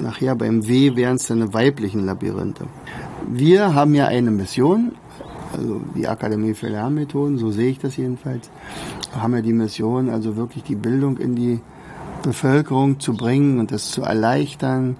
Nachher 0.00 0.34
beim 0.34 0.66
W 0.66 0.96
wären 0.96 1.16
es 1.16 1.26
dann 1.26 1.52
weiblichen 1.52 2.04
Labyrinthe. 2.04 2.66
Wir 3.28 3.74
haben 3.74 3.94
ja 3.94 4.06
eine 4.06 4.30
Mission, 4.30 4.92
also 5.52 5.80
die 5.94 6.08
Akademie 6.08 6.54
für 6.54 6.68
Lernmethoden, 6.68 7.38
so 7.38 7.50
sehe 7.50 7.70
ich 7.70 7.78
das 7.78 7.96
jedenfalls, 7.96 8.50
haben 9.12 9.34
ja 9.34 9.42
die 9.42 9.52
Mission, 9.52 10.10
also 10.10 10.36
wirklich 10.36 10.64
die 10.64 10.74
Bildung 10.74 11.18
in 11.18 11.36
die 11.36 11.60
Bevölkerung 12.22 13.00
zu 13.00 13.14
bringen 13.14 13.58
und 13.58 13.72
das 13.72 13.90
zu 13.90 14.02
erleichtern. 14.02 14.96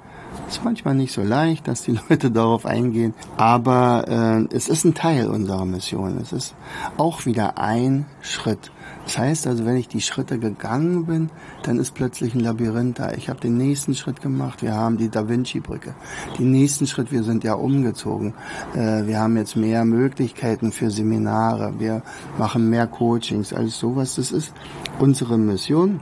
Ist 0.48 0.64
manchmal 0.64 0.94
nicht 0.94 1.12
so 1.12 1.22
leicht, 1.22 1.68
dass 1.68 1.82
die 1.82 1.98
Leute 2.08 2.30
darauf 2.30 2.66
eingehen, 2.66 3.14
aber 3.36 4.48
äh, 4.50 4.54
es 4.54 4.68
ist 4.68 4.84
ein 4.84 4.94
Teil 4.94 5.28
unserer 5.28 5.64
Mission. 5.64 6.18
Es 6.20 6.32
ist 6.32 6.54
auch 6.96 7.26
wieder 7.26 7.58
ein 7.58 8.06
Schritt. 8.20 8.70
Das 9.04 9.18
heißt 9.18 9.46
also, 9.46 9.64
wenn 9.64 9.76
ich 9.76 9.88
die 9.88 10.00
Schritte 10.00 10.38
gegangen 10.38 11.06
bin, 11.06 11.30
dann 11.62 11.78
ist 11.78 11.94
plötzlich 11.94 12.34
ein 12.34 12.40
Labyrinth 12.40 12.98
da. 12.98 13.12
Ich 13.12 13.28
habe 13.28 13.40
den 13.40 13.56
nächsten 13.56 13.94
Schritt 13.94 14.20
gemacht. 14.20 14.62
Wir 14.62 14.74
haben 14.74 14.98
die 14.98 15.08
Da 15.08 15.28
Vinci-Brücke. 15.28 15.94
Den 16.38 16.50
nächsten 16.50 16.86
Schritt, 16.86 17.10
wir 17.10 17.22
sind 17.22 17.42
ja 17.42 17.54
umgezogen. 17.54 18.34
Äh, 18.74 19.06
wir 19.06 19.18
haben 19.18 19.36
jetzt 19.36 19.56
mehr 19.56 19.84
Möglichkeiten 19.84 20.70
für 20.70 20.90
Seminare. 20.90 21.74
Wir 21.78 22.02
machen 22.38 22.70
mehr 22.70 22.86
Coachings. 22.86 23.52
Alles 23.52 23.78
sowas. 23.78 24.16
Das 24.16 24.30
ist 24.30 24.52
unsere 24.98 25.38
Mission. 25.38 26.00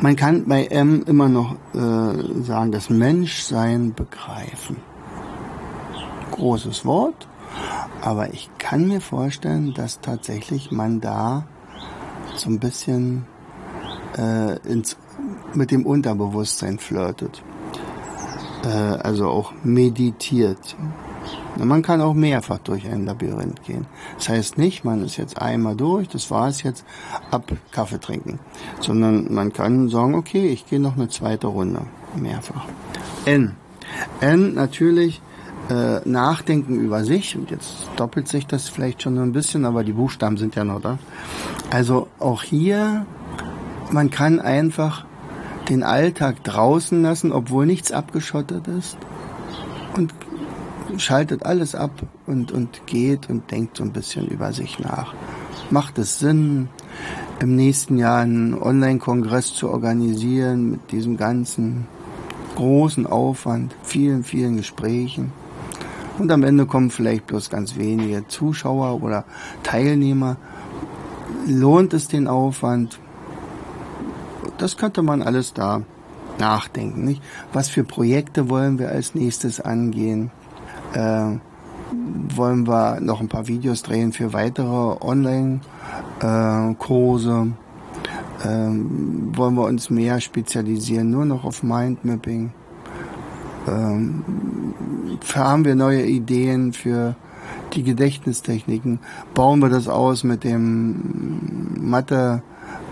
Man 0.00 0.14
kann 0.14 0.44
bei 0.46 0.66
M 0.66 1.02
immer 1.06 1.28
noch 1.28 1.56
äh, 1.74 2.42
sagen, 2.42 2.70
das 2.70 2.90
Menschsein 2.90 3.94
begreifen. 3.94 4.76
Großes 6.32 6.84
Wort, 6.84 7.26
aber 8.02 8.32
ich 8.32 8.50
kann 8.58 8.88
mir 8.88 9.00
vorstellen, 9.00 9.74
dass 9.74 10.00
tatsächlich 10.00 10.70
man 10.70 11.00
da 11.00 11.46
so 12.36 12.50
ein 12.50 12.60
bisschen 12.60 13.26
äh, 14.16 14.56
ins, 14.68 14.96
mit 15.54 15.70
dem 15.70 15.86
Unterbewusstsein 15.86 16.78
flirtet. 16.78 17.42
Äh, 18.64 18.68
also 18.68 19.28
auch 19.28 19.52
meditiert. 19.62 20.76
Man 21.58 21.82
kann 21.82 22.02
auch 22.02 22.12
mehrfach 22.12 22.58
durch 22.58 22.86
ein 22.86 23.06
Labyrinth 23.06 23.64
gehen. 23.64 23.86
Das 24.18 24.28
heißt 24.28 24.58
nicht, 24.58 24.84
man 24.84 25.02
ist 25.02 25.16
jetzt 25.16 25.40
einmal 25.40 25.74
durch, 25.74 26.08
das 26.08 26.30
war 26.30 26.48
es 26.48 26.62
jetzt, 26.62 26.84
ab 27.30 27.50
Kaffee 27.70 27.98
trinken. 27.98 28.38
Sondern 28.80 29.32
man 29.32 29.52
kann 29.52 29.88
sagen, 29.88 30.14
okay, 30.14 30.48
ich 30.48 30.66
gehe 30.66 30.80
noch 30.80 30.96
eine 30.96 31.08
zweite 31.08 31.46
Runde. 31.46 31.82
Mehrfach. 32.14 32.66
N. 33.24 33.56
N 34.20 34.54
natürlich 34.54 35.22
äh, 35.70 36.00
nachdenken 36.08 36.80
über 36.80 37.04
sich. 37.04 37.36
Und 37.36 37.50
jetzt 37.50 37.88
doppelt 37.96 38.28
sich 38.28 38.46
das 38.46 38.68
vielleicht 38.68 39.02
schon 39.02 39.18
ein 39.18 39.32
bisschen, 39.32 39.64
aber 39.64 39.84
die 39.84 39.92
Buchstaben 39.92 40.36
sind 40.36 40.54
ja 40.54 40.64
noch 40.64 40.80
da. 40.80 40.98
Also 41.70 42.08
auch 42.18 42.42
hier, 42.42 43.06
man 43.90 44.10
kann 44.10 44.40
einfach 44.40 45.04
den 45.68 45.82
Alltag 45.82 46.44
draußen 46.44 47.02
lassen, 47.02 47.32
obwohl 47.32 47.66
nichts 47.66 47.92
abgeschottet 47.92 48.68
ist. 48.68 48.96
Und 49.96 50.14
schaltet 50.98 51.44
alles 51.44 51.74
ab 51.74 51.90
und, 52.26 52.52
und 52.52 52.86
geht 52.86 53.28
und 53.28 53.50
denkt 53.50 53.76
so 53.76 53.84
ein 53.84 53.92
bisschen 53.92 54.28
über 54.28 54.52
sich 54.52 54.78
nach. 54.78 55.14
Macht 55.70 55.98
es 55.98 56.18
Sinn, 56.18 56.68
im 57.40 57.56
nächsten 57.56 57.98
Jahr 57.98 58.20
einen 58.20 58.54
Online-Kongress 58.54 59.54
zu 59.54 59.68
organisieren 59.68 60.70
mit 60.70 60.92
diesem 60.92 61.16
ganzen 61.16 61.86
großen 62.54 63.06
Aufwand, 63.06 63.74
vielen, 63.82 64.24
vielen 64.24 64.56
Gesprächen? 64.56 65.32
Und 66.18 66.32
am 66.32 66.42
Ende 66.42 66.66
kommen 66.66 66.90
vielleicht 66.90 67.26
bloß 67.26 67.50
ganz 67.50 67.76
wenige 67.76 68.26
Zuschauer 68.28 69.02
oder 69.02 69.24
Teilnehmer. 69.62 70.36
Lohnt 71.46 71.94
es 71.94 72.08
den 72.08 72.28
Aufwand? 72.28 72.98
Das 74.58 74.76
könnte 74.76 75.02
man 75.02 75.22
alles 75.22 75.52
da 75.52 75.82
nachdenken. 76.38 77.04
Nicht? 77.04 77.22
Was 77.52 77.68
für 77.68 77.84
Projekte 77.84 78.48
wollen 78.48 78.78
wir 78.78 78.88
als 78.88 79.14
nächstes 79.14 79.60
angehen? 79.60 80.30
Äh, 80.94 81.32
wollen 82.34 82.66
wir 82.66 83.00
noch 83.00 83.20
ein 83.20 83.28
paar 83.28 83.46
Videos 83.48 83.82
drehen 83.82 84.12
für 84.12 84.32
weitere 84.32 84.96
Online-Kurse? 85.00 87.48
Äh, 88.42 88.46
wollen 88.46 89.54
wir 89.54 89.64
uns 89.64 89.90
mehr 89.90 90.20
spezialisieren, 90.20 91.10
nur 91.10 91.26
noch 91.26 91.44
auf 91.44 91.62
Mindmapping? 91.62 92.52
Ähm, 93.66 94.24
haben 95.34 95.64
wir 95.64 95.74
neue 95.74 96.04
Ideen 96.04 96.72
für 96.72 97.16
die 97.72 97.82
Gedächtnistechniken? 97.82 99.00
Bauen 99.34 99.60
wir 99.60 99.68
das 99.68 99.88
aus 99.88 100.24
mit 100.24 100.44
dem 100.44 101.80
Mathe, 101.80 102.42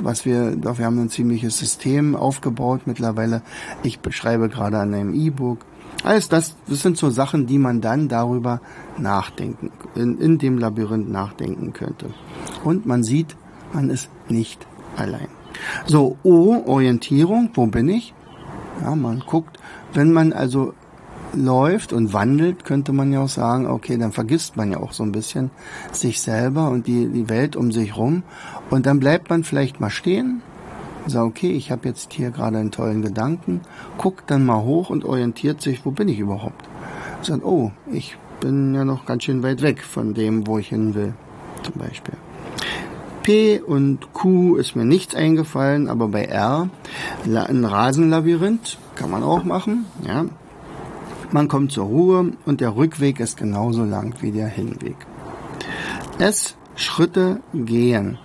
was 0.01 0.25
wir, 0.25 0.57
doch 0.57 0.79
wir 0.79 0.87
haben 0.87 0.99
ein 0.99 1.11
ziemliches 1.11 1.59
System 1.59 2.17
aufgebaut 2.17 2.83
mittlerweile. 2.87 3.43
Ich 3.83 4.01
beschreibe 4.01 4.49
gerade 4.49 4.79
an 4.79 4.95
einem 4.95 5.15
E-Book. 5.15 5.65
Alles 6.03 6.29
das, 6.29 6.57
das 6.67 6.83
sind 6.83 6.99
so 6.99 7.09
Sachen, 7.11 7.47
die 7.47 7.59
man 7.59 7.81
dann 7.81 8.09
darüber 8.09 8.61
nachdenken, 8.99 9.71
in, 9.95 10.19
in 10.19 10.39
dem 10.39 10.59
Labyrinth 10.59 11.09
nachdenken 11.09 11.73
könnte. 11.73 12.11
Und 12.63 12.85
man 12.85 13.03
sieht, 13.03 13.37
man 13.73 13.91
ist 13.91 14.11
nicht 14.29 14.67
allein. 14.97 15.29
So, 15.87 16.19
O, 16.23 16.63
Orientierung, 16.67 17.51
wo 17.55 17.67
bin 17.67 17.89
ich? 17.89 18.13
Ja, 18.83 18.95
man 18.95 19.21
guckt, 19.21 19.59
wenn 19.95 20.13
man 20.13 20.33
also 20.33 20.75
läuft 21.35 21.93
und 21.93 22.13
wandelt, 22.13 22.65
könnte 22.65 22.93
man 22.93 23.13
ja 23.13 23.21
auch 23.21 23.29
sagen, 23.29 23.67
okay, 23.67 23.97
dann 23.97 24.13
vergisst 24.13 24.57
man 24.57 24.71
ja 24.71 24.79
auch 24.79 24.93
so 24.93 25.03
ein 25.03 25.13
bisschen 25.13 25.51
sich 25.93 26.21
selber 26.21 26.69
und 26.69 26.87
die, 26.87 27.09
die 27.09 27.29
Welt 27.29 27.57
um 27.57 27.73
sich 27.73 27.97
rum. 27.97 28.23
Und 28.71 28.87
dann 28.87 29.01
bleibt 29.01 29.31
man 29.31 29.45
vielleicht 29.45 29.81
mal 29.81 29.91
stehen, 29.91 30.43
sagt, 31.07 31.27
okay, 31.27 31.51
ich 31.51 31.71
habe 31.71 31.89
jetzt 31.89 32.13
hier 32.13 32.31
gerade 32.31 32.59
einen 32.59 32.71
tollen 32.71 33.03
Gedanken, 33.03 33.61
guckt 33.99 34.31
dann 34.31 34.45
mal 34.45 34.63
hoch 34.63 34.91
und 34.91 35.05
orientiert 35.05 35.61
sich, 35.61 35.85
wo 35.85 35.91
bin 35.91 36.09
ich 36.09 36.19
überhaupt? 36.19 36.69
Sagt, 37.23 37.45
oh, 37.45 37.73
ich 37.91 38.17
bin 38.41 38.75
ja 38.75 38.85
noch 38.85 39.07
ganz 39.07 39.25
schön 39.25 39.43
weit 39.43 39.63
weg 39.63 39.83
von 39.83 40.15
dem, 40.15 40.47
wo 40.47 40.59
ich 40.59 40.69
hin 40.69 40.95
will, 40.95 41.15
zum 41.63 41.75
Beispiel. 41.75 42.15
P 43.25 43.59
und 43.59 44.13
Q 44.13 44.57
ist 44.57 44.77
mir 44.77 44.85
nichts 44.85 45.15
eingefallen, 45.15 45.89
aber 45.89 46.09
bei 46.09 46.27
R 46.27 46.69
ein 47.25 47.65
Rasenlabyrinth 47.65 48.79
kann 48.95 49.11
man 49.11 49.23
auch 49.23 49.45
machen, 49.45 49.87
ja. 50.07 50.27
Man 51.33 51.49
kommt 51.49 51.73
zur 51.73 51.87
Ruhe 51.87 52.33
und 52.45 52.61
der 52.61 52.77
Rückweg 52.77 53.19
ist 53.19 53.39
genauso 53.39 53.83
lang 53.83 54.15
wie 54.21 54.31
der 54.31 54.47
Hinweg. 54.47 54.97
S. 56.19 56.55
Schritte 56.77 57.41
gehen. 57.55 58.19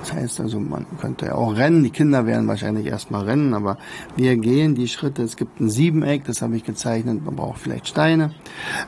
Das 0.00 0.14
heißt 0.14 0.40
also, 0.40 0.58
man 0.58 0.86
könnte 0.98 1.26
ja 1.26 1.34
auch 1.34 1.54
rennen. 1.54 1.84
Die 1.84 1.90
Kinder 1.90 2.24
werden 2.24 2.48
wahrscheinlich 2.48 2.86
erstmal 2.86 3.24
rennen, 3.24 3.52
aber 3.52 3.76
wir 4.16 4.36
gehen 4.36 4.74
die 4.74 4.88
Schritte. 4.88 5.22
Es 5.22 5.36
gibt 5.36 5.60
ein 5.60 5.68
Siebeneck, 5.68 6.24
das 6.24 6.40
habe 6.40 6.56
ich 6.56 6.64
gezeichnet. 6.64 7.22
Man 7.22 7.36
braucht 7.36 7.58
vielleicht 7.58 7.86
Steine. 7.88 8.32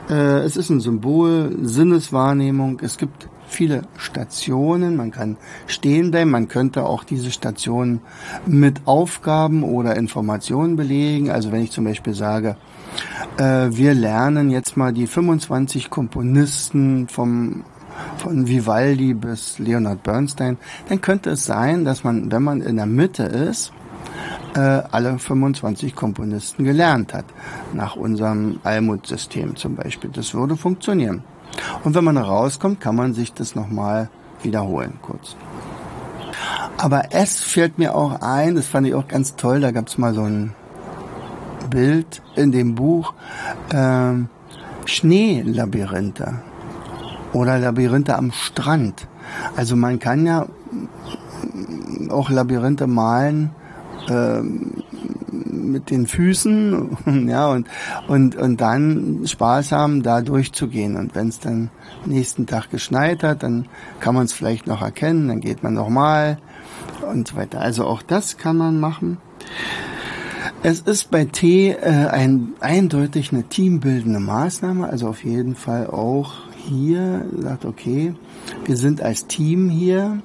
Äh, 0.09 0.39
es 0.39 0.57
ist 0.57 0.71
ein 0.71 0.81
Symbol, 0.81 1.55
Sinneswahrnehmung. 1.61 2.81
Es 2.81 2.97
gibt 2.97 3.29
viele 3.51 3.83
Stationen. 3.97 4.97
Man 4.97 5.11
kann 5.11 5.37
stehen 5.67 6.11
bleiben. 6.11 6.31
Man 6.31 6.49
könnte 6.49 6.85
auch 6.85 7.05
diese 7.05 7.31
Stationen 7.31 8.01
mit 8.47 8.87
Aufgaben 8.87 9.63
oder 9.63 9.97
Informationen 9.97 10.77
belegen. 10.77 11.31
Also 11.31 11.53
wenn 11.53 11.63
ich 11.63 11.71
zum 11.71 11.85
Beispiel 11.85 12.15
sage, 12.15 12.57
äh, 13.37 13.69
wir 13.71 13.95
lernen 13.95 14.51
jetzt 14.51 14.77
mal 14.77 14.93
die 14.93 15.07
25 15.07 15.91
Komponisten 15.91 17.09
vom 17.09 17.65
von 18.17 18.47
Vivaldi 18.47 19.13
bis 19.13 19.59
Leonard 19.59 20.03
Bernstein, 20.03 20.57
dann 20.89 21.03
könnte 21.03 21.31
es 21.31 21.45
sein, 21.45 21.85
dass 21.85 22.03
man, 22.03 22.33
wenn 22.33 22.43
man 22.43 22.63
in 22.63 22.77
der 22.77 22.87
Mitte 22.87 23.25
ist, 23.25 23.73
äh, 24.55 24.61
alle 24.61 25.19
25 25.19 25.95
Komponisten 25.95 26.65
gelernt 26.65 27.15
hat. 27.15 27.25
Nach 27.73 27.97
unserem 27.97 28.61
Almut-System 28.65 29.57
zum 29.57 29.77
Beispiel. 29.77 30.11
Das 30.11 30.35
würde 30.35 30.57
funktionieren. 30.57 31.23
Und 31.85 31.95
wenn 31.95 32.05
man 32.05 32.17
rauskommt, 32.17 32.81
kann 32.81 32.97
man 32.97 33.15
sich 33.15 33.33
das 33.33 33.55
nochmal 33.55 34.09
wiederholen, 34.43 34.99
kurz. 35.03 35.37
Aber 36.77 37.13
es 37.13 37.41
fällt 37.41 37.79
mir 37.79 37.95
auch 37.95 38.23
ein, 38.23 38.55
das 38.55 38.67
fand 38.67 38.87
ich 38.87 38.95
auch 38.95 39.09
ganz 39.09 39.37
toll, 39.37 39.61
da 39.61 39.71
gab 39.71 39.89
es 39.89 39.99
mal 39.99 40.15
so 40.15 40.23
ein 40.23 40.55
Bild 41.69 42.23
in 42.37 42.53
dem 42.53 42.75
Buch, 42.75 43.15
äh, 43.71 44.15
Schneelabyrinthe 44.87 46.43
oder 47.33 47.59
Labyrinthe 47.59 48.17
am 48.17 48.33
Strand. 48.33 49.07
Also 49.57 49.77
man 49.77 49.99
kann 49.99 50.27
ja 50.27 50.47
auch 52.09 52.31
Labyrinthe 52.31 52.87
malen, 52.87 53.51
äh, 54.09 54.41
mit 55.71 55.91
den 55.91 56.07
Füßen, 56.07 57.27
ja, 57.29 57.49
und, 57.49 57.69
und, 58.09 58.37
und 58.37 58.61
dann 58.61 59.23
Spaß 59.25 59.73
haben, 59.73 60.03
da 60.03 60.23
durchzugehen. 60.23 60.97
Und 60.97 61.15
wenn 61.15 61.29
es 61.29 61.41
dann 61.41 61.71
nächsten 62.05 62.47
Tag 62.47 62.71
geschneit 62.71 63.23
hat, 63.23 63.43
dann 63.43 63.67
kann 64.01 64.15
man 64.15 64.25
es 64.25 64.33
vielleicht 64.33 64.67
noch 64.67 64.83
erkennen, 64.83 65.29
dann 65.29 65.41
geht 65.41 65.63
man 65.63 65.75
nochmal 65.75 66.39
und 67.11 67.29
so 67.29 67.37
weiter. 67.37 67.61
Also 67.61 67.85
auch 67.87 68.03
das 68.03 68.37
kann 68.37 68.57
man 68.57 68.81
machen. 68.81 69.19
Es 70.63 70.81
ist 70.81 71.11
bei 71.11 71.25
T 71.25 71.71
äh, 71.71 72.07
ein, 72.09 72.53
eindeutig 72.61 73.33
eine 73.33 73.45
teambildende 73.45 74.21
Maßnahme, 74.21 74.89
also 74.89 75.09
auf 75.09 75.25
jeden 75.25 75.55
Fall 75.55 75.87
auch 75.87 76.35
hier 76.69 77.25
sagt, 77.39 77.65
okay, 77.65 78.15
wir 78.67 78.77
sind 78.77 79.01
als 79.01 79.27
Team 79.27 79.71
hier, 79.71 80.19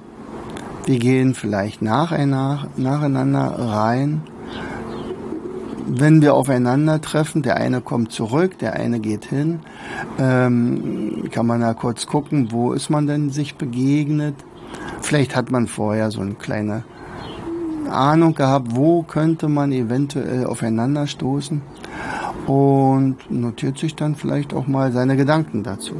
wir 0.84 0.98
gehen 0.98 1.34
vielleicht 1.34 1.80
nacheinander 1.80 2.68
rein 2.76 4.20
wenn 5.86 6.20
wir 6.20 6.34
aufeinandertreffen, 6.34 7.42
der 7.42 7.56
eine 7.56 7.80
kommt 7.80 8.12
zurück, 8.12 8.58
der 8.58 8.74
eine 8.74 9.00
geht 9.00 9.24
hin, 9.24 9.60
ähm, 10.18 11.24
kann 11.30 11.46
man 11.46 11.60
da 11.60 11.74
kurz 11.74 12.06
gucken, 12.06 12.48
wo 12.50 12.72
ist 12.72 12.90
man 12.90 13.06
denn 13.06 13.30
sich 13.30 13.56
begegnet. 13.56 14.34
Vielleicht 15.00 15.36
hat 15.36 15.50
man 15.50 15.68
vorher 15.68 16.10
so 16.10 16.20
eine 16.20 16.34
kleine 16.34 16.84
Ahnung 17.88 18.34
gehabt, 18.34 18.74
wo 18.74 19.02
könnte 19.02 19.48
man 19.48 19.70
eventuell 19.70 20.46
aufeinanderstoßen 20.46 21.62
und 22.46 23.16
notiert 23.30 23.78
sich 23.78 23.94
dann 23.94 24.16
vielleicht 24.16 24.54
auch 24.54 24.66
mal 24.66 24.92
seine 24.92 25.16
Gedanken 25.16 25.62
dazu. 25.62 25.94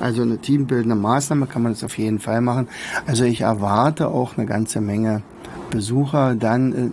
Also 0.00 0.22
eine 0.22 0.38
teambildende 0.38 0.96
Maßnahme 0.96 1.46
kann 1.46 1.62
man 1.62 1.72
das 1.72 1.84
auf 1.84 1.98
jeden 1.98 2.18
Fall 2.18 2.40
machen. 2.40 2.68
Also 3.06 3.24
ich 3.24 3.42
erwarte 3.42 4.08
auch 4.08 4.36
eine 4.36 4.46
ganze 4.46 4.80
Menge 4.80 5.22
Besucher 5.70 6.34
dann 6.34 6.72
äh, 6.72 6.90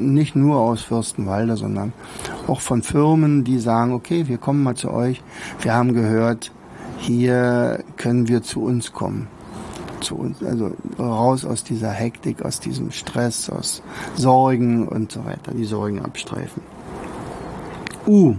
nicht 0.00 0.36
nur 0.36 0.58
aus 0.58 0.82
Fürstenwalde, 0.82 1.56
sondern 1.56 1.92
auch 2.46 2.60
von 2.60 2.82
Firmen, 2.82 3.44
die 3.44 3.58
sagen, 3.58 3.92
okay, 3.92 4.28
wir 4.28 4.38
kommen 4.38 4.62
mal 4.62 4.74
zu 4.74 4.90
euch. 4.90 5.22
Wir 5.60 5.74
haben 5.74 5.94
gehört, 5.94 6.52
hier 6.98 7.82
können 7.96 8.28
wir 8.28 8.42
zu 8.42 8.62
uns 8.62 8.92
kommen. 8.92 9.28
Zu 10.00 10.16
uns, 10.16 10.42
also 10.42 10.72
raus 10.98 11.44
aus 11.44 11.62
dieser 11.62 11.90
Hektik, 11.90 12.42
aus 12.42 12.60
diesem 12.60 12.90
Stress, 12.90 13.50
aus 13.50 13.82
Sorgen 14.16 14.88
und 14.88 15.12
so 15.12 15.24
weiter, 15.24 15.52
die 15.52 15.64
Sorgen 15.64 16.00
abstreifen. 16.00 16.62
U. 18.06 18.34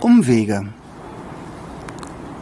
Umwege. 0.00 0.68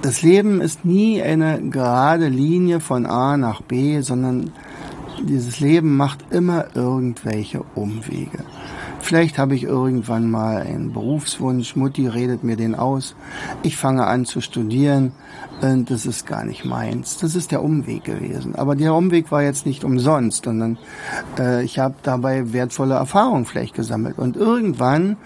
Das 0.03 0.23
Leben 0.23 0.61
ist 0.61 0.85
nie 0.85 1.21
eine 1.21 1.61
gerade 1.63 2.29
Linie 2.29 2.79
von 2.81 3.07
A 3.07 3.37
nach 3.37 3.61
B, 3.63 4.01
sondern 4.03 4.53
dieses 5.23 5.61
Leben 5.61 5.97
macht 5.97 6.25
immer 6.31 6.67
irgendwelche 6.75 7.63
Umwege. 7.75 8.45
Vielleicht 9.01 9.39
habe 9.39 9.55
ich 9.55 9.63
irgendwann 9.63 10.31
mal 10.31 10.63
einen 10.63 10.93
Berufswunsch, 10.93 11.77
Mutti 11.77 12.09
redet 12.09 12.43
mir 12.43 12.57
den 12.57 12.75
aus, 12.75 13.15
ich 13.63 13.77
fange 13.77 14.07
an 14.07 14.25
zu 14.25 14.41
studieren 14.41 15.13
und 15.61 15.91
das 15.91 16.07
ist 16.07 16.27
gar 16.27 16.45
nicht 16.45 16.65
meins. 16.65 17.19
Das 17.19 17.35
ist 17.35 17.53
der 17.53 17.63
Umweg 17.63 18.05
gewesen. 18.05 18.55
Aber 18.57 18.75
der 18.75 18.95
Umweg 18.95 19.31
war 19.31 19.43
jetzt 19.43 19.65
nicht 19.65 19.85
umsonst, 19.85 20.45
sondern 20.45 20.79
äh, 21.39 21.65
ich 21.65 21.79
habe 21.79 21.95
dabei 22.03 22.53
wertvolle 22.53 22.95
Erfahrungen 22.95 23.47
vielleicht 23.47 23.75
gesammelt. 23.75 24.19
Und 24.19 24.37
irgendwann 24.37 25.17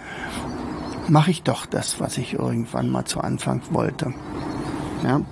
mache 1.08 1.30
ich 1.30 1.42
doch 1.42 1.66
das, 1.66 2.00
was 2.00 2.18
ich 2.18 2.34
irgendwann 2.34 2.90
mal 2.90 3.04
zu 3.04 3.20
Anfang 3.20 3.62
wollte. 3.70 4.12
Ja? 5.04 5.22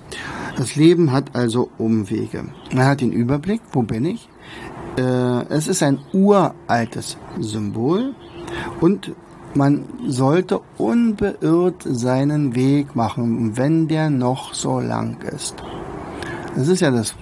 Das 0.59 0.75
Leben 0.75 1.13
hat 1.13 1.37
also 1.37 1.69
Umwege. 1.77 2.43
Man 2.73 2.85
hat 2.85 2.99
den 2.99 3.13
Überblick, 3.13 3.61
wo 3.71 3.83
bin 3.83 4.03
ich? 4.03 4.27
Äh, 4.97 5.45
es 5.47 5.69
ist 5.69 5.81
ein 5.81 5.99
uraltes 6.11 7.15
Symbol 7.39 8.13
und 8.81 9.13
man 9.53 9.85
sollte 10.05 10.59
unbeirrt 10.77 11.83
seinen 11.83 12.55
Weg 12.55 12.93
machen, 12.93 13.55
wenn 13.55 13.87
der 13.87 14.09
noch 14.09 14.53
so 14.53 14.81
lang 14.81 15.21
ist. 15.21 15.55
Das 16.57 16.67
ist 16.67 16.81
ja 16.81 16.91
das 16.91 17.15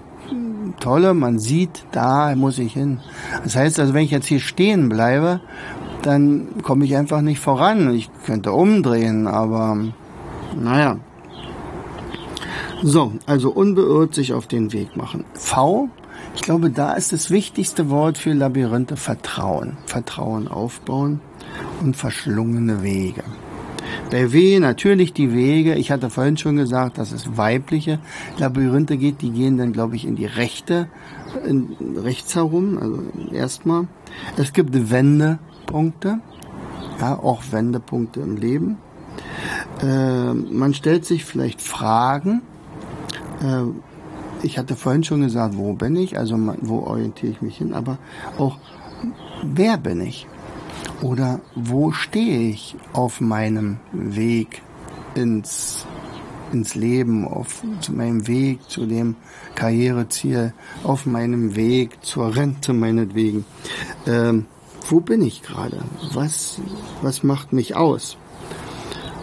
Tolle, 0.80 1.14
man 1.14 1.38
sieht, 1.38 1.86
da 1.92 2.36
muss 2.36 2.58
ich 2.58 2.74
hin. 2.74 3.02
Das 3.44 3.56
heißt 3.56 3.80
also, 3.80 3.94
wenn 3.94 4.04
ich 4.04 4.12
jetzt 4.12 4.26
hier 4.26 4.40
stehen 4.40 4.90
bleibe, 4.90 5.42
dann 6.02 6.48
komme 6.64 6.86
ich 6.86 6.98
einfach 6.98 7.22
nicht 7.22 7.40
voran. 7.40 7.94
Ich 7.94 8.10
könnte 8.26 8.52
umdrehen, 8.52 9.28
aber 9.28 9.78
naja. 10.60 10.98
So, 12.84 13.14
also 13.26 13.52
unbeirrt 13.52 14.14
sich 14.14 14.34
auf 14.34 14.48
den 14.48 14.72
Weg 14.72 14.96
machen. 14.96 15.26
V 15.34 15.90
ich 16.36 16.42
glaube, 16.44 16.70
da 16.70 16.94
ist 16.94 17.14
das 17.14 17.32
wichtigste 17.32 17.90
Wort 17.90 18.18
für 18.18 18.34
Labyrinthe 18.34 18.96
Vertrauen. 18.96 19.78
Vertrauen 19.86 20.48
aufbauen 20.48 21.20
und 21.82 21.96
verschlungene 21.96 22.84
Wege. 22.84 23.24
Bei 24.12 24.32
W 24.32 24.60
natürlich 24.60 25.14
die 25.14 25.34
Wege. 25.34 25.76
Ich 25.76 25.92
hatte 25.92 26.10
vorhin 26.10 26.38
schon 26.38 26.56
gesagt, 26.56 26.98
dass 26.98 27.12
es 27.12 27.38
weibliche 27.38 28.00
Labyrinthe 28.38 28.98
geht. 28.98 29.22
Die 29.22 29.32
gehen 29.32 29.58
dann, 29.58 29.74
glaube 29.74 29.96
ich, 29.96 30.06
in 30.06 30.16
die 30.16 30.26
rechte, 30.26 30.88
in, 31.46 31.76
rechts 31.98 32.36
herum. 32.36 32.78
Also 32.80 33.04
erstmal. 33.34 33.88
Es 34.38 34.54
gibt 34.54 34.92
Wendepunkte. 34.92 36.20
Ja, 37.00 37.18
auch 37.18 37.44
Wendepunkte 37.52 38.22
im 38.22 38.38
Leben. 38.38 38.78
Äh, 39.82 40.34
man 40.34 40.74
stellt 40.74 41.06
sich 41.06 41.26
vielleicht 41.26 41.62
Fragen. 41.62 42.42
Äh, 43.42 43.64
ich 44.44 44.58
hatte 44.58 44.76
vorhin 44.76 45.04
schon 45.04 45.22
gesagt, 45.22 45.58
wo 45.58 45.74
bin 45.74 45.96
ich, 45.96 46.18
also 46.18 46.38
wo 46.62 46.80
orientiere 46.80 47.32
ich 47.32 47.42
mich 47.42 47.58
hin, 47.58 47.74
aber 47.74 47.98
auch, 48.38 48.58
wer 49.44 49.78
bin 49.78 50.02
ich? 50.02 50.28
Oder 51.02 51.42
wo 51.56 51.92
stehe 51.92 52.50
ich 52.50 52.76
auf 52.94 53.22
meinem 53.22 53.78
Weg 53.92 54.62
ins, 55.16 55.86
ins 56.52 56.76
Leben, 56.76 57.28
auf 57.28 57.64
zu 57.82 57.94
meinem 57.94 58.28
Weg 58.28 58.60
zu 58.70 58.86
dem 58.86 59.16
Karriereziel, 59.56 60.54
auf 60.84 61.06
meinem 61.06 61.56
Weg 61.56 62.04
zur 62.04 62.36
Rente 62.36 62.74
meinetwegen? 62.74 63.46
Ähm, 64.06 64.46
wo 64.90 65.00
bin 65.00 65.22
ich 65.22 65.42
gerade? 65.42 65.82
Was, 66.14 66.60
was 67.02 67.24
macht 67.24 67.54
mich 67.54 67.76
aus? 67.76 68.18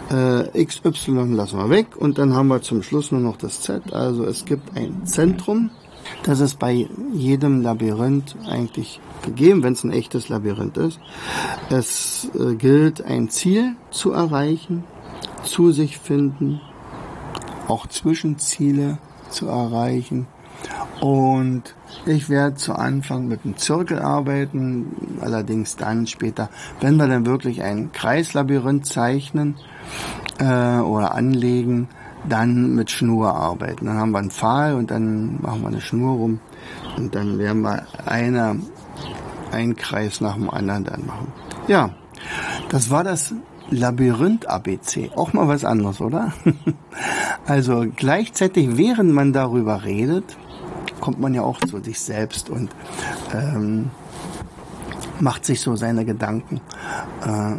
Äh, 0.09 0.65
XY 0.65 1.33
lassen 1.33 1.57
wir 1.57 1.69
weg 1.69 1.97
und 1.97 2.17
dann 2.17 2.35
haben 2.35 2.47
wir 2.47 2.61
zum 2.61 2.83
Schluss 2.83 3.11
nur 3.11 3.21
noch 3.21 3.37
das 3.37 3.61
Z. 3.61 3.93
Also 3.93 4.23
es 4.25 4.45
gibt 4.45 4.77
ein 4.77 5.05
Zentrum. 5.05 5.71
Das 6.23 6.39
ist 6.39 6.59
bei 6.59 6.87
jedem 7.13 7.61
Labyrinth 7.61 8.35
eigentlich 8.47 8.99
gegeben, 9.23 9.63
wenn 9.63 9.73
es 9.73 9.83
ein 9.83 9.91
echtes 9.91 10.29
Labyrinth 10.29 10.77
ist. 10.77 10.99
Es 11.69 12.29
äh, 12.39 12.55
gilt, 12.55 13.03
ein 13.03 13.29
Ziel 13.29 13.75
zu 13.89 14.11
erreichen, 14.11 14.83
zu 15.43 15.71
sich 15.71 15.97
finden, 15.97 16.61
auch 17.67 17.87
Zwischenziele 17.87 18.99
zu 19.29 19.47
erreichen. 19.47 20.27
Und 21.01 21.75
ich 22.05 22.29
werde 22.29 22.55
zu 22.55 22.73
Anfang 22.73 23.27
mit 23.27 23.43
einem 23.43 23.57
Zirkel 23.57 23.99
arbeiten, 23.99 25.19
allerdings 25.21 25.75
dann 25.75 26.07
später, 26.07 26.49
wenn 26.79 26.95
wir 26.95 27.07
dann 27.07 27.25
wirklich 27.25 27.61
ein 27.63 27.91
Kreislabyrinth 27.91 28.85
zeichnen 28.85 29.55
äh, 30.39 30.79
oder 30.79 31.13
anlegen, 31.13 31.89
dann 32.27 32.73
mit 32.75 32.91
Schnur 32.91 33.35
arbeiten. 33.35 33.85
Dann 33.85 33.97
haben 33.97 34.11
wir 34.11 34.19
einen 34.19 34.31
Pfahl 34.31 34.75
und 34.75 34.91
dann 34.91 35.41
machen 35.41 35.61
wir 35.61 35.67
eine 35.67 35.81
Schnur 35.81 36.15
rum 36.15 36.39
und 36.97 37.13
dann 37.13 37.37
werden 37.37 37.61
wir 37.61 37.85
eine, 38.05 38.59
einen 39.51 39.75
Kreis 39.75 40.21
nach 40.21 40.35
dem 40.35 40.49
anderen 40.49 40.85
dann 40.85 41.05
machen. 41.05 41.27
Ja, 41.67 41.91
das 42.69 42.89
war 42.89 43.03
das 43.03 43.33
Labyrinth 43.69 44.47
ABC. 44.47 45.11
Auch 45.15 45.33
mal 45.33 45.47
was 45.47 45.65
anderes, 45.65 46.01
oder? 46.01 46.33
also 47.47 47.85
gleichzeitig, 47.95 48.77
während 48.77 49.11
man 49.11 49.33
darüber 49.33 49.83
redet, 49.83 50.37
kommt 51.05 51.19
man 51.19 51.35
ja 51.35 51.43
auch 51.43 51.59
zu 51.59 51.79
sich 51.83 51.99
selbst 51.99 52.49
und 52.49 52.71
ähm, 53.31 53.91
macht 55.19 55.45
sich 55.45 55.61
so 55.61 55.75
seine 55.75 56.03
Gedanken. 56.03 56.61
Äh, 57.23 57.57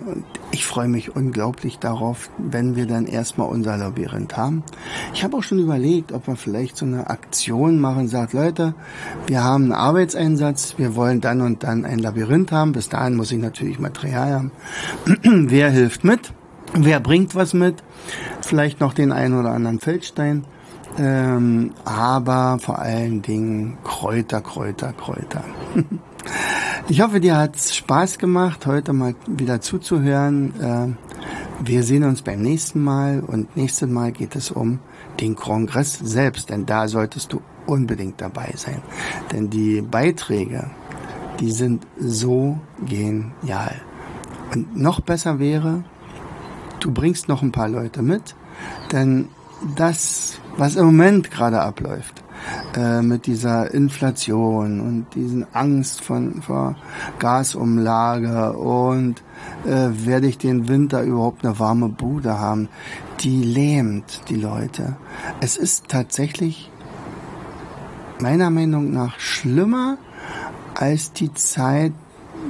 ich 0.51 0.67
freue 0.67 0.89
mich 0.89 1.15
unglaublich 1.15 1.79
darauf, 1.79 2.29
wenn 2.39 2.75
wir 2.75 2.87
dann 2.87 3.07
erstmal 3.07 3.49
unser 3.49 3.77
Labyrinth 3.77 4.37
haben. 4.37 4.65
Ich 5.15 5.23
habe 5.23 5.37
auch 5.37 5.45
schon 5.45 5.61
überlegt, 5.61 6.11
ob 6.11 6.27
wir 6.27 6.35
vielleicht 6.35 6.77
so 6.77 6.87
eine 6.87 7.09
Aktion 7.09 7.79
machen, 7.79 8.09
sagt, 8.09 8.33
Leute, 8.33 8.75
wir 9.29 9.45
haben 9.45 9.67
einen 9.67 9.73
Arbeitseinsatz, 9.75 10.75
wir 10.77 10.97
wollen 10.97 11.21
dann 11.21 11.41
und 11.41 11.63
dann 11.63 11.85
ein 11.85 12.01
Labyrinth 12.01 12.51
haben. 12.51 12.73
Bis 12.73 12.89
dahin 12.89 13.15
muss 13.15 13.31
ich 13.31 13.39
natürlich 13.39 13.79
Material 13.79 14.33
haben. 14.33 14.51
Wer 15.23 15.71
hilft 15.71 16.03
mit? 16.03 16.33
Wer 16.75 16.99
bringt 16.99 17.37
was 17.37 17.55
mit? 17.55 17.85
Vielleicht 18.41 18.81
noch 18.81 18.93
den 18.93 19.13
einen 19.13 19.39
oder 19.39 19.53
anderen 19.53 19.79
Feldstein. 19.79 20.45
Ähm, 20.99 21.73
aber 21.85 22.59
vor 22.61 22.79
allen 22.79 23.23
Dingen 23.23 23.79
Kräuter, 23.85 24.41
Kräuter, 24.41 24.93
Kräuter. 24.93 25.45
Ich 26.89 27.01
hoffe, 27.01 27.19
dir 27.19 27.37
hat's 27.37 27.75
Spaß 27.75 28.19
gemacht, 28.19 28.65
heute 28.67 28.93
mal 28.93 29.17
wieder 29.27 29.61
zuzuhören. 29.61 30.55
Äh, 30.61 31.65
wir 31.65 31.83
sehen 31.83 32.05
uns 32.05 32.23
beim 32.23 32.41
nächsten 32.43 32.81
Mal 32.83 33.21
und 33.21 33.57
nächstes 33.57 33.89
Mal 33.89 34.13
geht 34.13 34.37
es 34.37 34.53
um 34.53 34.79
den 35.21 35.35
Kongress 35.35 35.99
selbst, 35.99 36.51
denn 36.51 36.65
da 36.65 36.87
solltest 36.87 37.33
du 37.33 37.41
unbedingt 37.67 38.21
dabei 38.21 38.53
sein. 38.57 38.83
Denn 39.33 39.51
die 39.51 39.83
Beiträge, 39.83 40.71
die 41.41 41.51
sind 41.51 41.87
so 41.99 42.59
genial. 42.87 43.81
Und 44.53 44.77
noch 44.77 45.01
besser 45.01 45.41
wäre, 45.41 45.83
du 46.79 46.93
bringst 46.93 47.29
noch 47.29 47.43
ein 47.43 47.53
paar 47.53 47.69
Leute 47.69 48.03
mit, 48.03 48.37
denn 48.93 49.29
das, 49.77 50.39
was 50.57 50.77
im 50.77 50.87
Moment 50.87 51.31
gerade 51.31 51.61
abläuft, 51.61 52.23
äh, 52.77 53.03
mit 53.03 53.27
dieser 53.27 53.73
Inflation 53.73 54.81
und 54.81 55.07
diesen 55.15 55.47
Angst 55.55 56.03
von, 56.03 56.43
vor 56.43 56.77
Gasumlage 57.19 58.53
und 58.53 59.23
äh, 59.65 59.89
werde 60.07 60.27
ich 60.27 60.39
den 60.39 60.69
Winter 60.69 61.03
überhaupt 61.03 61.45
eine 61.45 61.59
warme 61.59 61.89
Bude 61.89 62.39
haben, 62.39 62.69
die 63.21 63.43
lähmt 63.43 64.23
die 64.29 64.37
Leute. 64.37 64.97
Es 65.41 65.57
ist 65.57 65.89
tatsächlich 65.89 66.71
meiner 68.21 68.51
Meinung 68.51 68.93
nach 68.93 69.19
schlimmer 69.19 69.99
als 70.75 71.13
die 71.13 71.33
Zeit, 71.33 71.93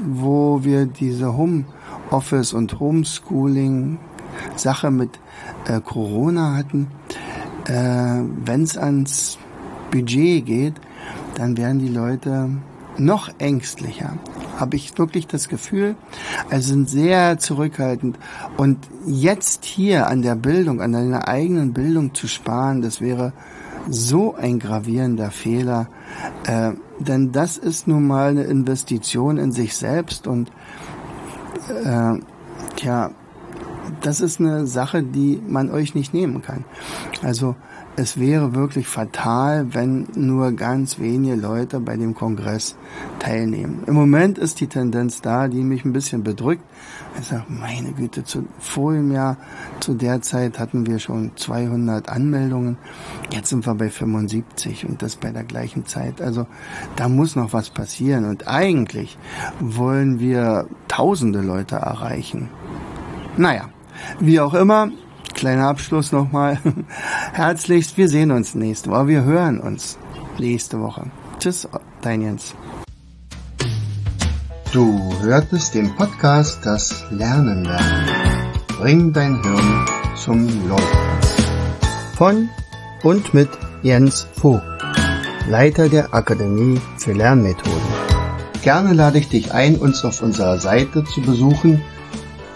wo 0.04 0.64
wir 0.64 0.86
diese 0.86 1.36
Homeoffice 1.36 2.52
und 2.52 2.78
Homeschooling 2.78 3.98
Sache 4.56 4.90
mit 4.90 5.18
äh, 5.68 5.80
Corona 5.80 6.56
hatten. 6.56 6.88
Äh, 7.66 8.22
Wenn 8.44 8.62
es 8.62 8.76
ans 8.76 9.38
Budget 9.90 10.46
geht, 10.46 10.74
dann 11.36 11.56
werden 11.56 11.78
die 11.78 11.88
Leute 11.88 12.50
noch 12.98 13.30
ängstlicher. 13.38 14.14
Habe 14.58 14.76
ich 14.76 14.98
wirklich 14.98 15.26
das 15.26 15.48
Gefühl. 15.48 15.96
Also 16.50 16.68
sind 16.68 16.88
sehr 16.88 17.38
zurückhaltend. 17.38 18.18
Und 18.56 18.78
jetzt 19.06 19.64
hier 19.64 20.06
an 20.06 20.22
der 20.22 20.34
Bildung, 20.34 20.80
an 20.80 20.92
deiner 20.92 21.28
eigenen 21.28 21.74
Bildung 21.74 22.14
zu 22.14 22.26
sparen, 22.26 22.80
das 22.80 23.00
wäre 23.00 23.32
so 23.88 24.34
ein 24.34 24.58
gravierender 24.58 25.30
Fehler. 25.30 25.88
Äh, 26.46 26.72
denn 26.98 27.32
das 27.32 27.58
ist 27.58 27.86
nun 27.86 28.06
mal 28.06 28.30
eine 28.30 28.44
Investition 28.44 29.36
in 29.36 29.52
sich 29.52 29.76
selbst 29.76 30.26
und 30.26 30.50
äh, 31.84 32.14
tja, 32.76 33.10
das 34.00 34.20
ist 34.20 34.40
eine 34.40 34.66
Sache, 34.66 35.02
die 35.02 35.40
man 35.46 35.70
euch 35.70 35.94
nicht 35.94 36.14
nehmen 36.14 36.42
kann. 36.42 36.64
Also 37.22 37.56
es 37.98 38.20
wäre 38.20 38.54
wirklich 38.54 38.86
fatal, 38.88 39.72
wenn 39.72 40.06
nur 40.14 40.52
ganz 40.52 40.98
wenige 40.98 41.34
Leute 41.34 41.80
bei 41.80 41.96
dem 41.96 42.14
Kongress 42.14 42.76
teilnehmen. 43.18 43.84
Im 43.86 43.94
Moment 43.94 44.36
ist 44.36 44.60
die 44.60 44.66
Tendenz 44.66 45.22
da, 45.22 45.48
die 45.48 45.62
mich 45.62 45.84
ein 45.86 45.94
bisschen 45.94 46.22
bedrückt. 46.22 46.62
Ich 47.18 47.28
sage, 47.28 47.44
meine 47.48 47.92
Güte, 47.92 48.22
zu, 48.24 48.44
vor 48.58 48.92
dem 48.92 49.10
Jahr, 49.12 49.38
zu 49.80 49.94
der 49.94 50.20
Zeit 50.20 50.58
hatten 50.58 50.86
wir 50.86 50.98
schon 50.98 51.32
200 51.36 52.10
Anmeldungen. 52.10 52.76
Jetzt 53.30 53.48
sind 53.48 53.66
wir 53.66 53.74
bei 53.74 53.88
75 53.88 54.86
und 54.86 55.00
das 55.00 55.16
bei 55.16 55.30
der 55.30 55.44
gleichen 55.44 55.86
Zeit. 55.86 56.20
Also 56.20 56.46
da 56.96 57.08
muss 57.08 57.34
noch 57.34 57.54
was 57.54 57.70
passieren. 57.70 58.26
Und 58.26 58.46
eigentlich 58.46 59.16
wollen 59.58 60.20
wir 60.20 60.66
tausende 60.88 61.40
Leute 61.40 61.76
erreichen. 61.76 62.50
Naja, 63.38 63.70
wie 64.20 64.40
auch 64.40 64.54
immer, 64.54 64.90
kleiner 65.34 65.68
Abschluss 65.68 66.12
nochmal. 66.12 66.58
Herzlichst, 67.32 67.96
wir 67.96 68.08
sehen 68.08 68.30
uns 68.30 68.54
nächste 68.54 68.90
Woche. 68.90 69.08
Wir 69.08 69.24
hören 69.24 69.60
uns 69.60 69.98
nächste 70.38 70.80
Woche. 70.80 71.10
Tschüss, 71.38 71.68
dein 72.00 72.22
Jens. 72.22 72.54
Du 74.72 75.12
hörtest 75.22 75.74
den 75.74 75.94
Podcast 75.94 76.58
Das 76.64 77.04
Lernen 77.10 77.64
lernen. 77.64 78.52
Bring 78.78 79.12
dein 79.12 79.42
Hirn 79.42 79.86
zum 80.16 80.68
Laufen. 80.68 80.98
Von 82.16 82.48
und 83.02 83.32
mit 83.32 83.48
Jens 83.82 84.26
Vogt, 84.34 84.62
Leiter 85.48 85.88
der 85.88 86.12
Akademie 86.12 86.80
für 86.98 87.12
Lernmethoden. 87.12 87.72
Gerne 88.62 88.94
lade 88.94 89.18
ich 89.18 89.28
dich 89.28 89.54
ein, 89.54 89.76
uns 89.76 90.04
auf 90.04 90.22
unserer 90.22 90.58
Seite 90.58 91.04
zu 91.04 91.22
besuchen. 91.22 91.82